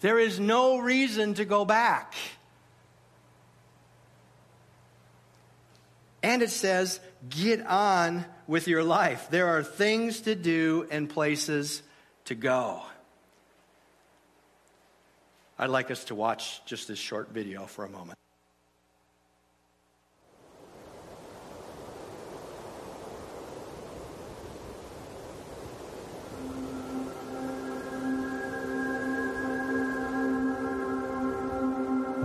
[0.00, 2.14] There is no reason to go back.
[6.22, 9.26] And it says, get on with your life.
[9.30, 11.82] There are things to do and places
[12.26, 12.82] to go.
[15.62, 18.18] I'd like us to watch just this short video for a moment.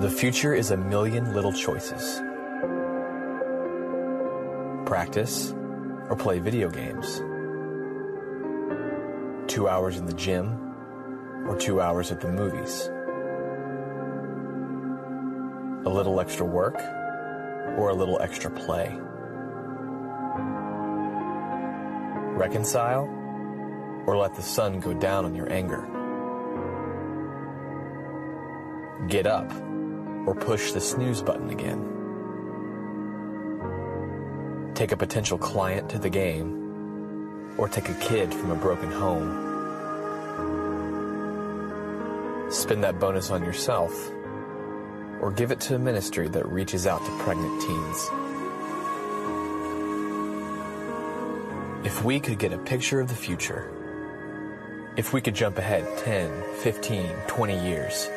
[0.02, 2.20] The future is a million little choices.
[4.88, 5.52] Practice
[6.10, 7.18] or play video games.
[9.48, 10.58] Two hours in the gym
[11.48, 12.90] or two hours at the movies.
[15.88, 16.76] A little extra work
[17.78, 18.94] or a little extra play.
[22.36, 23.06] Reconcile
[24.06, 25.88] or let the sun go down on your anger.
[29.08, 29.50] Get up
[30.28, 31.80] or push the snooze button again.
[34.76, 39.46] Take a potential client to the game, or take a kid from a broken home.
[42.52, 44.12] Spend that bonus on yourself,
[45.22, 48.10] or give it to a ministry that reaches out to pregnant teens.
[51.86, 53.72] If we could get a picture of the future,
[54.96, 58.10] if we could jump ahead 10, 15, 20 years,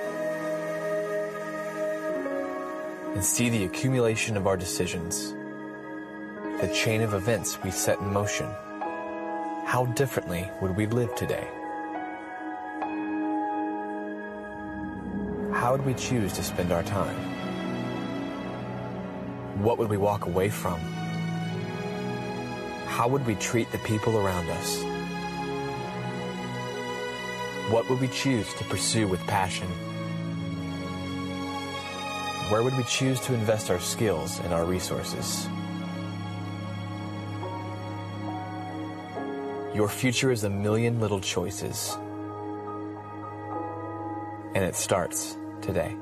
[3.14, 5.34] and see the accumulation of our decisions,
[6.60, 8.46] the chain of events we set in motion,
[9.66, 11.48] how differently would we live today?
[15.70, 17.14] How would we choose to spend our time?
[19.62, 20.80] What would we walk away from?
[22.88, 24.82] How would we treat the people around us?
[27.70, 29.68] What would we choose to pursue with passion?
[32.50, 35.46] Where would we choose to invest our skills and our resources?
[39.72, 41.96] Your future is a million little choices.
[44.56, 45.96] And it starts today.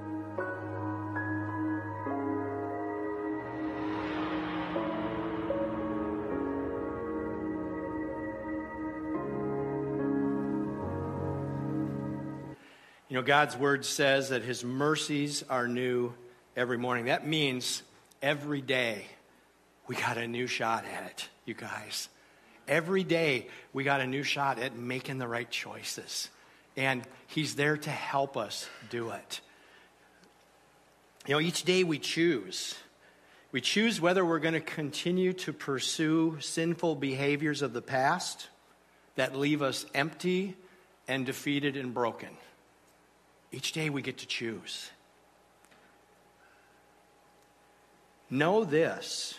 [13.08, 16.12] You know, God's word says that his mercies are new
[16.54, 17.06] every morning.
[17.06, 17.82] That means
[18.20, 19.06] every day
[19.86, 22.10] we got a new shot at it, you guys.
[22.68, 26.28] Every day we got a new shot at making the right choices.
[26.76, 29.40] And he's there to help us do it.
[31.28, 32.74] You know, each day we choose.
[33.52, 38.48] We choose whether we're going to continue to pursue sinful behaviors of the past
[39.16, 40.56] that leave us empty
[41.06, 42.30] and defeated and broken.
[43.52, 44.90] Each day we get to choose.
[48.30, 49.38] Know this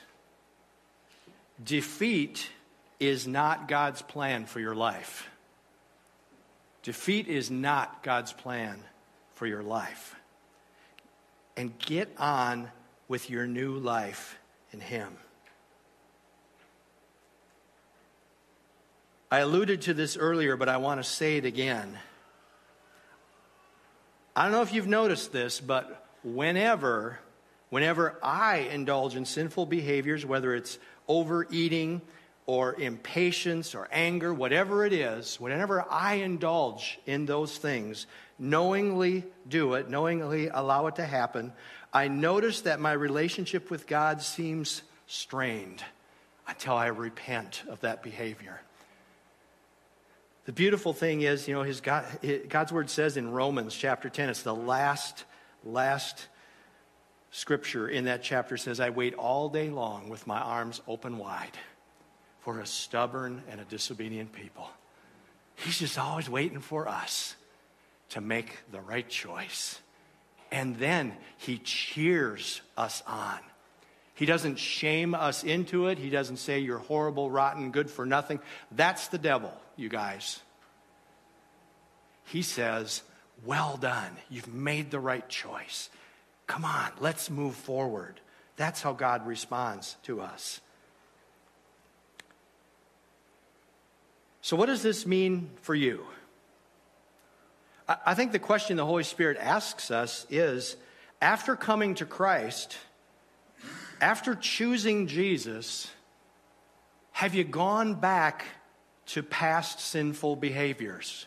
[1.64, 2.50] defeat
[3.00, 5.28] is not God's plan for your life.
[6.84, 8.78] Defeat is not God's plan
[9.34, 10.16] for your life.
[11.60, 12.72] And get on
[13.10, 14.40] with your new life
[14.72, 15.18] in Him.
[19.30, 22.00] I alluded to this earlier, but I want to say it again.
[24.38, 27.20] I don't know if you've noticed this, but whenever
[27.70, 30.80] whenever I indulge in sinful behaviors, whether it's
[31.10, 32.02] overeating
[32.46, 38.08] or impatience or anger, whatever it is, whenever I indulge in those things,
[38.40, 41.54] knowingly do it, knowingly allow it to happen,
[41.94, 45.84] I notice that my relationship with God seems strained
[46.48, 48.62] until I repent of that behavior.
[50.46, 52.06] The beautiful thing is, you know, his God,
[52.48, 55.26] God's word says in Romans chapter 10, it's the last,
[55.64, 56.28] last
[57.32, 61.58] scripture in that chapter says, I wait all day long with my arms open wide
[62.40, 64.70] for a stubborn and a disobedient people.
[65.56, 67.36] He's just always waiting for us
[68.10, 69.80] to make the right choice.
[70.52, 73.40] And then he cheers us on.
[74.16, 75.98] He doesn't shame us into it.
[75.98, 78.40] He doesn't say you're horrible, rotten, good for nothing.
[78.72, 80.42] That's the devil, you guys.
[82.26, 83.02] He says,
[83.46, 84.18] Well done.
[84.30, 85.90] You've made the right choice.
[86.48, 88.20] Come on, let's move forward.
[88.58, 90.60] That's how God responds to us.
[94.42, 96.06] So, what does this mean for you?
[97.90, 100.76] I think the question the Holy Spirit asks us is
[101.22, 102.78] after coming to Christ,
[104.00, 105.90] after choosing Jesus,
[107.12, 108.46] have you gone back
[109.08, 111.26] to past sinful behaviors?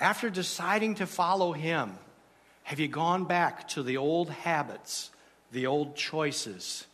[0.00, 1.98] After deciding to follow Him,
[2.64, 5.10] have you gone back to the old habits,
[5.52, 6.86] the old choices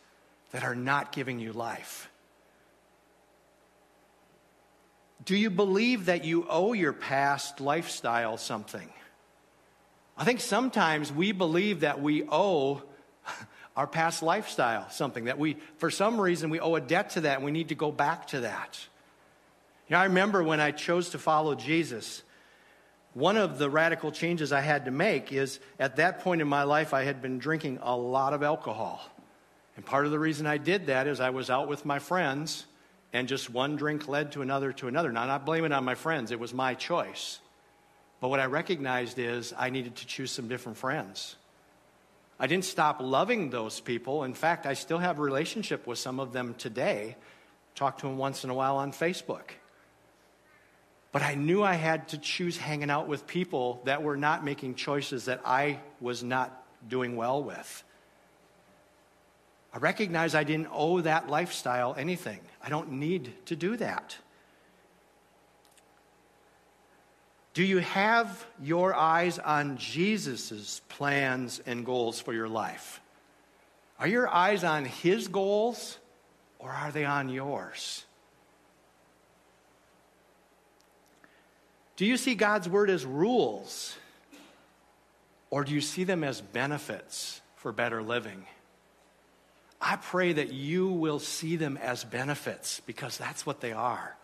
[0.51, 2.08] that are not giving you life?
[5.25, 8.89] Do you believe that you owe your past lifestyle something?
[10.17, 12.81] I think sometimes we believe that we owe
[13.75, 17.37] our past lifestyle something, that we, for some reason, we owe a debt to that
[17.37, 18.79] and we need to go back to that.
[19.87, 22.21] You know, I remember when I chose to follow Jesus,
[23.13, 26.63] one of the radical changes I had to make is at that point in my
[26.63, 29.01] life, I had been drinking a lot of alcohol.
[29.75, 32.65] And part of the reason I did that is I was out with my friends,
[33.13, 35.11] and just one drink led to another to another.
[35.11, 37.39] Now, I'm not blaming it on my friends, it was my choice.
[38.21, 41.37] But what I recognized is I needed to choose some different friends.
[42.39, 44.23] I didn't stop loving those people.
[44.23, 47.15] In fact, I still have a relationship with some of them today.
[47.75, 49.51] Talk to them once in a while on Facebook.
[51.11, 54.75] But I knew I had to choose hanging out with people that were not making
[54.75, 57.83] choices that I was not doing well with.
[59.73, 62.39] I recognize I didn't owe that lifestyle anything.
[62.61, 64.17] I don't need to do that.
[67.53, 73.01] Do you have your eyes on Jesus' plans and goals for your life?
[73.99, 75.97] Are your eyes on his goals
[76.57, 78.05] or are they on yours?
[81.97, 83.95] Do you see God's word as rules
[85.49, 88.45] or do you see them as benefits for better living?
[89.81, 94.15] I pray that you will see them as benefits because that's what they are.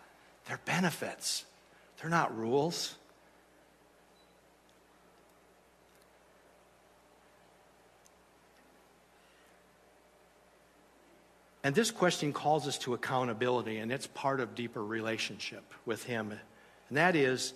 [0.46, 1.44] They're benefits,
[2.00, 2.94] they're not rules.
[11.64, 16.30] And this question calls us to accountability, and it's part of deeper relationship with Him.
[16.88, 17.54] And that is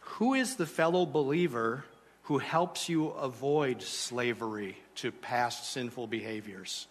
[0.00, 1.84] who is the fellow believer
[2.22, 6.86] who helps you avoid slavery to past sinful behaviors?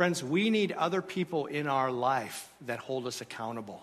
[0.00, 3.82] Friends, we need other people in our life that hold us accountable.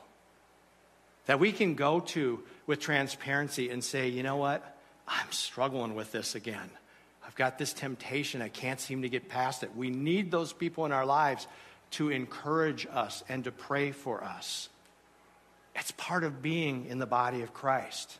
[1.27, 4.63] That we can go to with transparency and say, you know what?
[5.07, 6.71] I'm struggling with this again.
[7.23, 8.41] I've got this temptation.
[8.41, 9.75] I can't seem to get past it.
[9.75, 11.45] We need those people in our lives
[11.91, 14.69] to encourage us and to pray for us.
[15.75, 18.17] It's part of being in the body of Christ.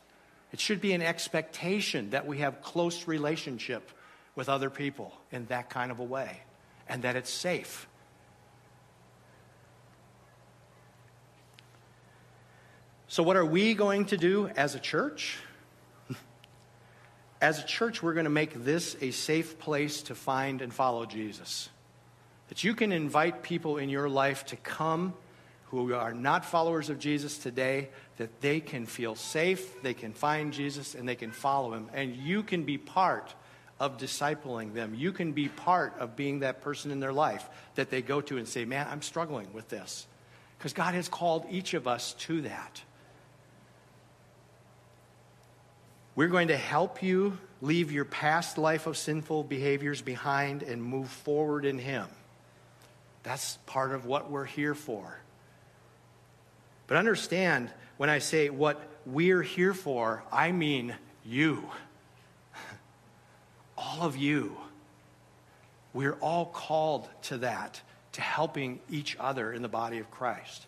[0.54, 3.90] It should be an expectation that we have close relationship
[4.36, 6.42] with other people in that kind of a way
[6.90, 7.88] and that it's safe.
[13.08, 15.38] So, what are we going to do as a church?
[17.42, 21.06] As a church, we're going to make this a safe place to find and follow
[21.06, 21.70] Jesus.
[22.50, 25.14] That you can invite people in your life to come
[25.70, 30.54] who are not followers of Jesus today, that they can feel safe, they can find
[30.54, 31.90] Jesus, and they can follow him.
[31.94, 33.34] And you can be part
[33.80, 34.96] of discipling them.
[34.96, 38.38] You can be part of being that person in their life that they go to
[38.38, 40.08] and say, Man, I'm struggling with this.
[40.58, 42.82] Because God has called each of us to that.
[46.16, 51.10] We're going to help you leave your past life of sinful behaviors behind and move
[51.10, 52.08] forward in Him.
[53.22, 55.20] That's part of what we're here for.
[56.88, 61.70] But understand when I say what we're here for, I mean you
[63.78, 64.58] all of you.
[65.94, 67.82] We're all called to that,
[68.14, 70.66] to helping each other in the body of Christ.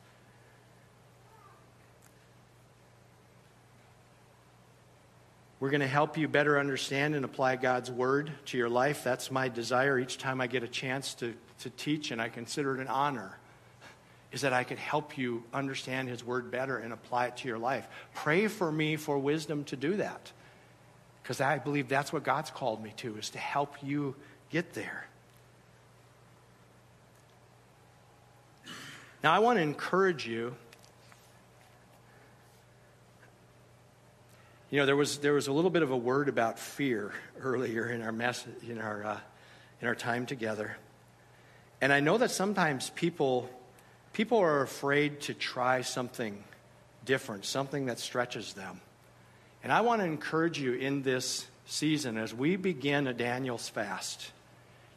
[5.60, 9.03] We're going to help you better understand and apply God's word to your life.
[9.03, 12.76] That's my desire each time I get a chance to, to teach, and I consider
[12.76, 13.38] it an honor,
[14.32, 17.57] is that I could help you understand His word better and apply it to your
[17.57, 17.89] life.
[18.14, 20.32] Pray for me for wisdom to do that
[21.30, 24.15] because I believe that's what God's called me to, is to help you
[24.49, 25.05] get there.
[29.23, 30.55] Now, I want to encourage you.
[34.71, 37.88] You know, there was, there was a little bit of a word about fear earlier
[37.88, 39.19] in our, mess, in, our, uh,
[39.82, 40.77] in our time together.
[41.80, 43.47] And I know that sometimes people,
[44.13, 46.43] people are afraid to try something
[47.05, 48.82] different, something that stretches them.
[49.64, 54.32] And I want to encourage you in this season as we begin a Daniel's fast.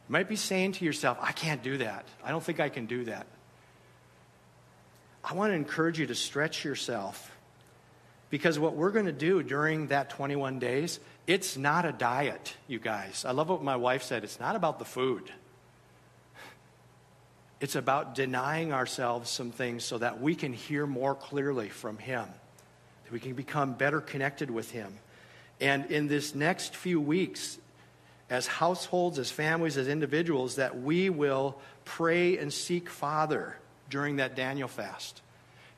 [0.07, 2.05] You might be saying to yourself, I can't do that.
[2.23, 3.27] I don't think I can do that.
[5.23, 7.31] I want to encourage you to stretch yourself
[8.33, 12.79] Because what we're going to do during that 21 days, it's not a diet, you
[12.79, 13.25] guys.
[13.25, 14.23] I love what my wife said.
[14.23, 15.31] It's not about the food.
[17.61, 22.25] It's about denying ourselves some things so that we can hear more clearly from Him,
[23.03, 24.93] that we can become better connected with Him.
[25.59, 27.57] And in this next few weeks,
[28.29, 33.57] as households, as families, as individuals, that we will pray and seek Father
[33.89, 35.21] during that Daniel fast.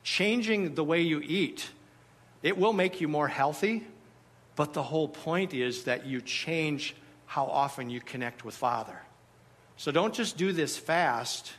[0.02, 1.68] Changing the way you eat,
[2.42, 3.84] it will make you more healthy,
[4.54, 6.94] but the whole point is that you change
[7.26, 8.98] how often you connect with Father.
[9.76, 11.52] So don't just do this fast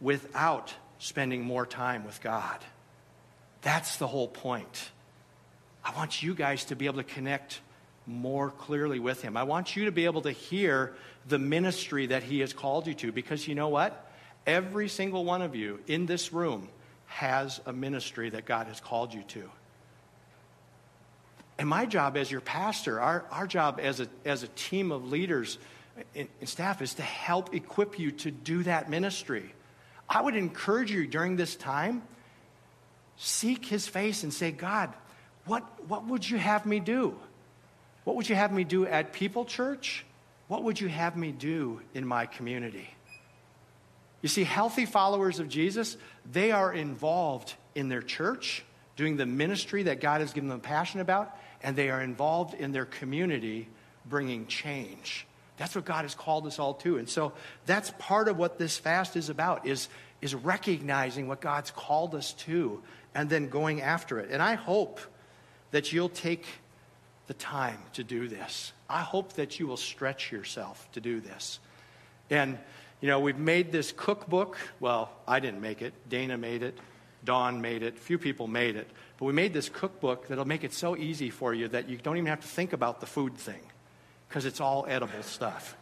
[0.00, 2.58] without spending more time with God.
[3.62, 4.90] That's the whole point.
[5.84, 7.60] I want you guys to be able to connect
[8.06, 9.36] more clearly with Him.
[9.36, 10.94] I want you to be able to hear
[11.28, 14.10] the ministry that He has called you to because you know what?
[14.46, 16.68] Every single one of you in this room
[17.06, 19.48] has a ministry that God has called you to.
[21.58, 25.10] And my job as your pastor, our, our job as a, as a team of
[25.10, 25.58] leaders
[26.14, 29.54] and, and staff is to help equip you to do that ministry.
[30.08, 32.02] I would encourage you during this time,
[33.16, 34.92] seek his face and say, God,
[35.46, 37.16] what, what would you have me do?
[38.04, 40.04] What would you have me do at People Church?
[40.48, 42.88] What would you have me do in my community?
[44.22, 45.96] You see, healthy followers of Jesus,
[46.30, 48.64] they are involved in their church,
[48.96, 52.72] doing the ministry that God has given them passion about, and they are involved in
[52.72, 53.68] their community,
[54.06, 55.26] bringing change.
[55.56, 56.98] That's what God has called us all to.
[56.98, 57.32] And so
[57.66, 59.88] that's part of what this fast is about, is,
[60.20, 62.82] is recognizing what God's called us to
[63.14, 64.30] and then going after it.
[64.30, 65.00] And I hope
[65.70, 66.46] that you'll take
[67.26, 68.72] the time to do this.
[68.88, 71.60] I hope that you will stretch yourself to do this.
[72.30, 72.58] And,
[73.00, 74.56] you know, we've made this cookbook.
[74.80, 76.78] Well, I didn't make it, Dana made it,
[77.24, 78.88] Dawn made it, few people made it.
[79.18, 82.16] But we made this cookbook that'll make it so easy for you that you don't
[82.16, 83.60] even have to think about the food thing
[84.28, 85.76] because it's all edible stuff.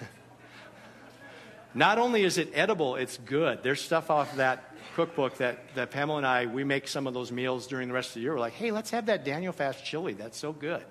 [1.74, 3.62] Not only is it edible, it's good.
[3.62, 7.32] There's stuff off that cookbook that, that Pamela and I, we make some of those
[7.32, 8.32] meals during the rest of the year.
[8.32, 10.12] We're like, hey, let's have that Daniel Fast chili.
[10.12, 10.84] That's so good.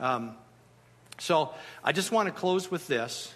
[0.00, 0.34] Um,
[1.18, 3.34] so I just want to close with this,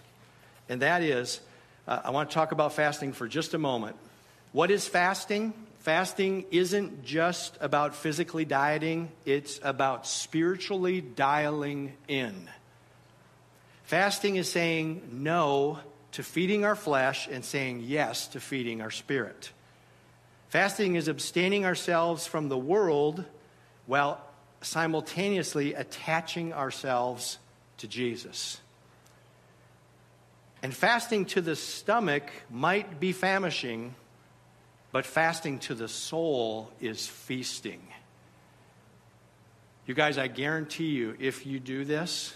[0.68, 1.40] and that is
[1.86, 3.96] uh, I want to talk about fasting for just a moment.
[4.52, 5.52] What is fasting?
[5.80, 12.48] Fasting isn't just about physically dieting, it's about spiritually dialing in.
[13.82, 15.80] Fasting is saying no
[16.12, 19.50] to feeding our flesh and saying yes to feeding our spirit.
[20.52, 23.24] Fasting is abstaining ourselves from the world
[23.86, 24.20] while
[24.60, 27.38] simultaneously attaching ourselves
[27.78, 28.60] to Jesus.
[30.62, 33.94] And fasting to the stomach might be famishing,
[34.90, 37.80] but fasting to the soul is feasting.
[39.86, 42.34] You guys, I guarantee you, if you do this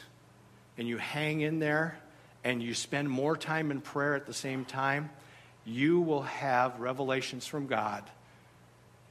[0.79, 1.99] and you hang in there
[2.45, 5.11] and you spend more time in prayer at the same time,
[5.67, 8.05] you will have revelations from God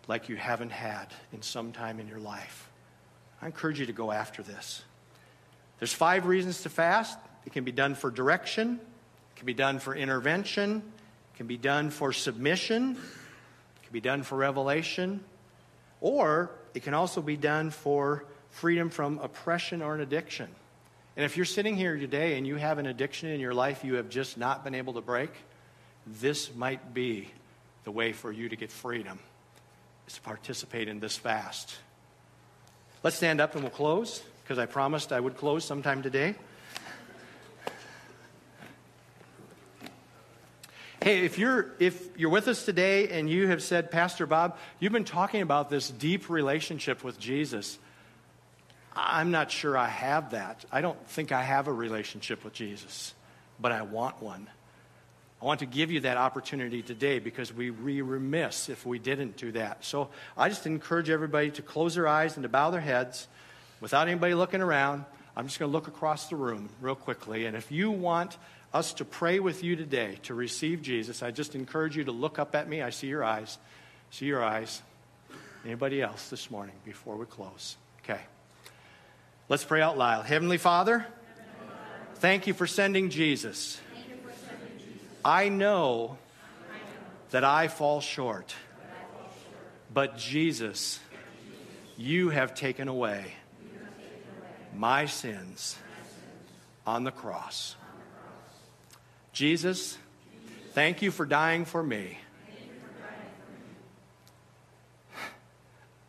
[0.08, 2.70] like you haven't had in some time in your life.
[3.42, 4.82] I encourage you to go after this.
[5.80, 7.20] There's five reasons to fast.
[7.46, 10.78] It can be done for direction, it can be done for intervention,
[11.34, 15.24] it can be done for submission, it can be done for revelation,
[16.02, 20.48] or it can also be done for freedom from oppression or an addiction.
[21.18, 23.96] And if you're sitting here today and you have an addiction in your life you
[23.96, 25.32] have just not been able to break,
[26.06, 27.30] this might be
[27.84, 29.20] the way for you to get freedom,
[30.08, 31.76] is to participate in this fast.
[33.04, 36.36] Let's stand up and we'll close, because I promised I would close sometime today.
[41.02, 44.92] Hey, if you're, if you're with us today and you have said, Pastor Bob, you've
[44.92, 47.78] been talking about this deep relationship with Jesus.
[48.96, 50.66] I'm not sure I have that.
[50.72, 53.14] I don't think I have a relationship with Jesus,
[53.60, 54.48] but I want one.
[55.46, 59.38] I want to give you that opportunity today because we be remiss if we didn't
[59.38, 59.86] do that.
[59.86, 63.28] So I just encourage everybody to close their eyes and to bow their heads
[63.80, 65.06] without anybody looking around.
[65.38, 67.46] I'm just going to look across the room real quickly.
[67.46, 68.38] And if you want
[68.74, 72.40] us to pray with you today to receive Jesus, I just encourage you to look
[72.40, 72.82] up at me.
[72.82, 73.60] I see your eyes.
[74.10, 74.82] See your eyes.
[75.64, 77.78] Anybody else this morning before we close?
[78.04, 78.22] Okay.
[79.48, 80.26] Let's pray out loud.
[80.26, 81.06] Heavenly Father,
[82.16, 83.80] thank you for sending Jesus.
[85.26, 86.20] I know
[87.32, 88.54] that I fall short,
[89.92, 91.00] but Jesus,
[91.98, 93.34] you have taken away
[94.76, 95.78] my sins
[96.86, 97.76] on the cross.
[99.34, 99.98] Jesus,
[100.74, 102.20] thank you for dying for me.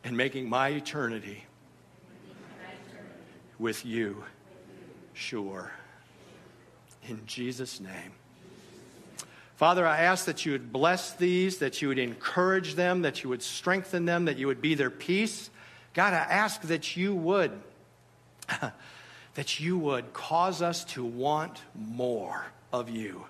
[0.04, 1.44] and making my eternity
[3.58, 4.22] with you
[5.14, 5.72] sure.
[7.08, 8.12] In Jesus' name.
[9.56, 13.30] Father, I ask that you would bless these, that you would encourage them, that you
[13.30, 15.48] would strengthen them, that you would be their peace.
[15.94, 17.52] God, I ask that you would,
[19.34, 23.24] that you would cause us to want more of you.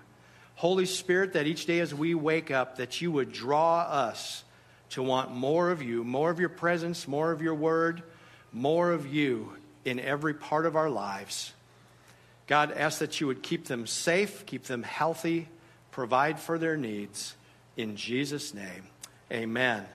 [0.55, 4.43] Holy Spirit, that each day as we wake up, that you would draw us
[4.89, 8.03] to want more of you, more of your presence, more of your word,
[8.51, 9.53] more of you
[9.85, 11.53] in every part of our lives.
[12.47, 15.47] God, ask that you would keep them safe, keep them healthy,
[15.97, 17.33] provide for their needs.
[17.75, 18.83] In Jesus' name,
[19.31, 19.83] amen.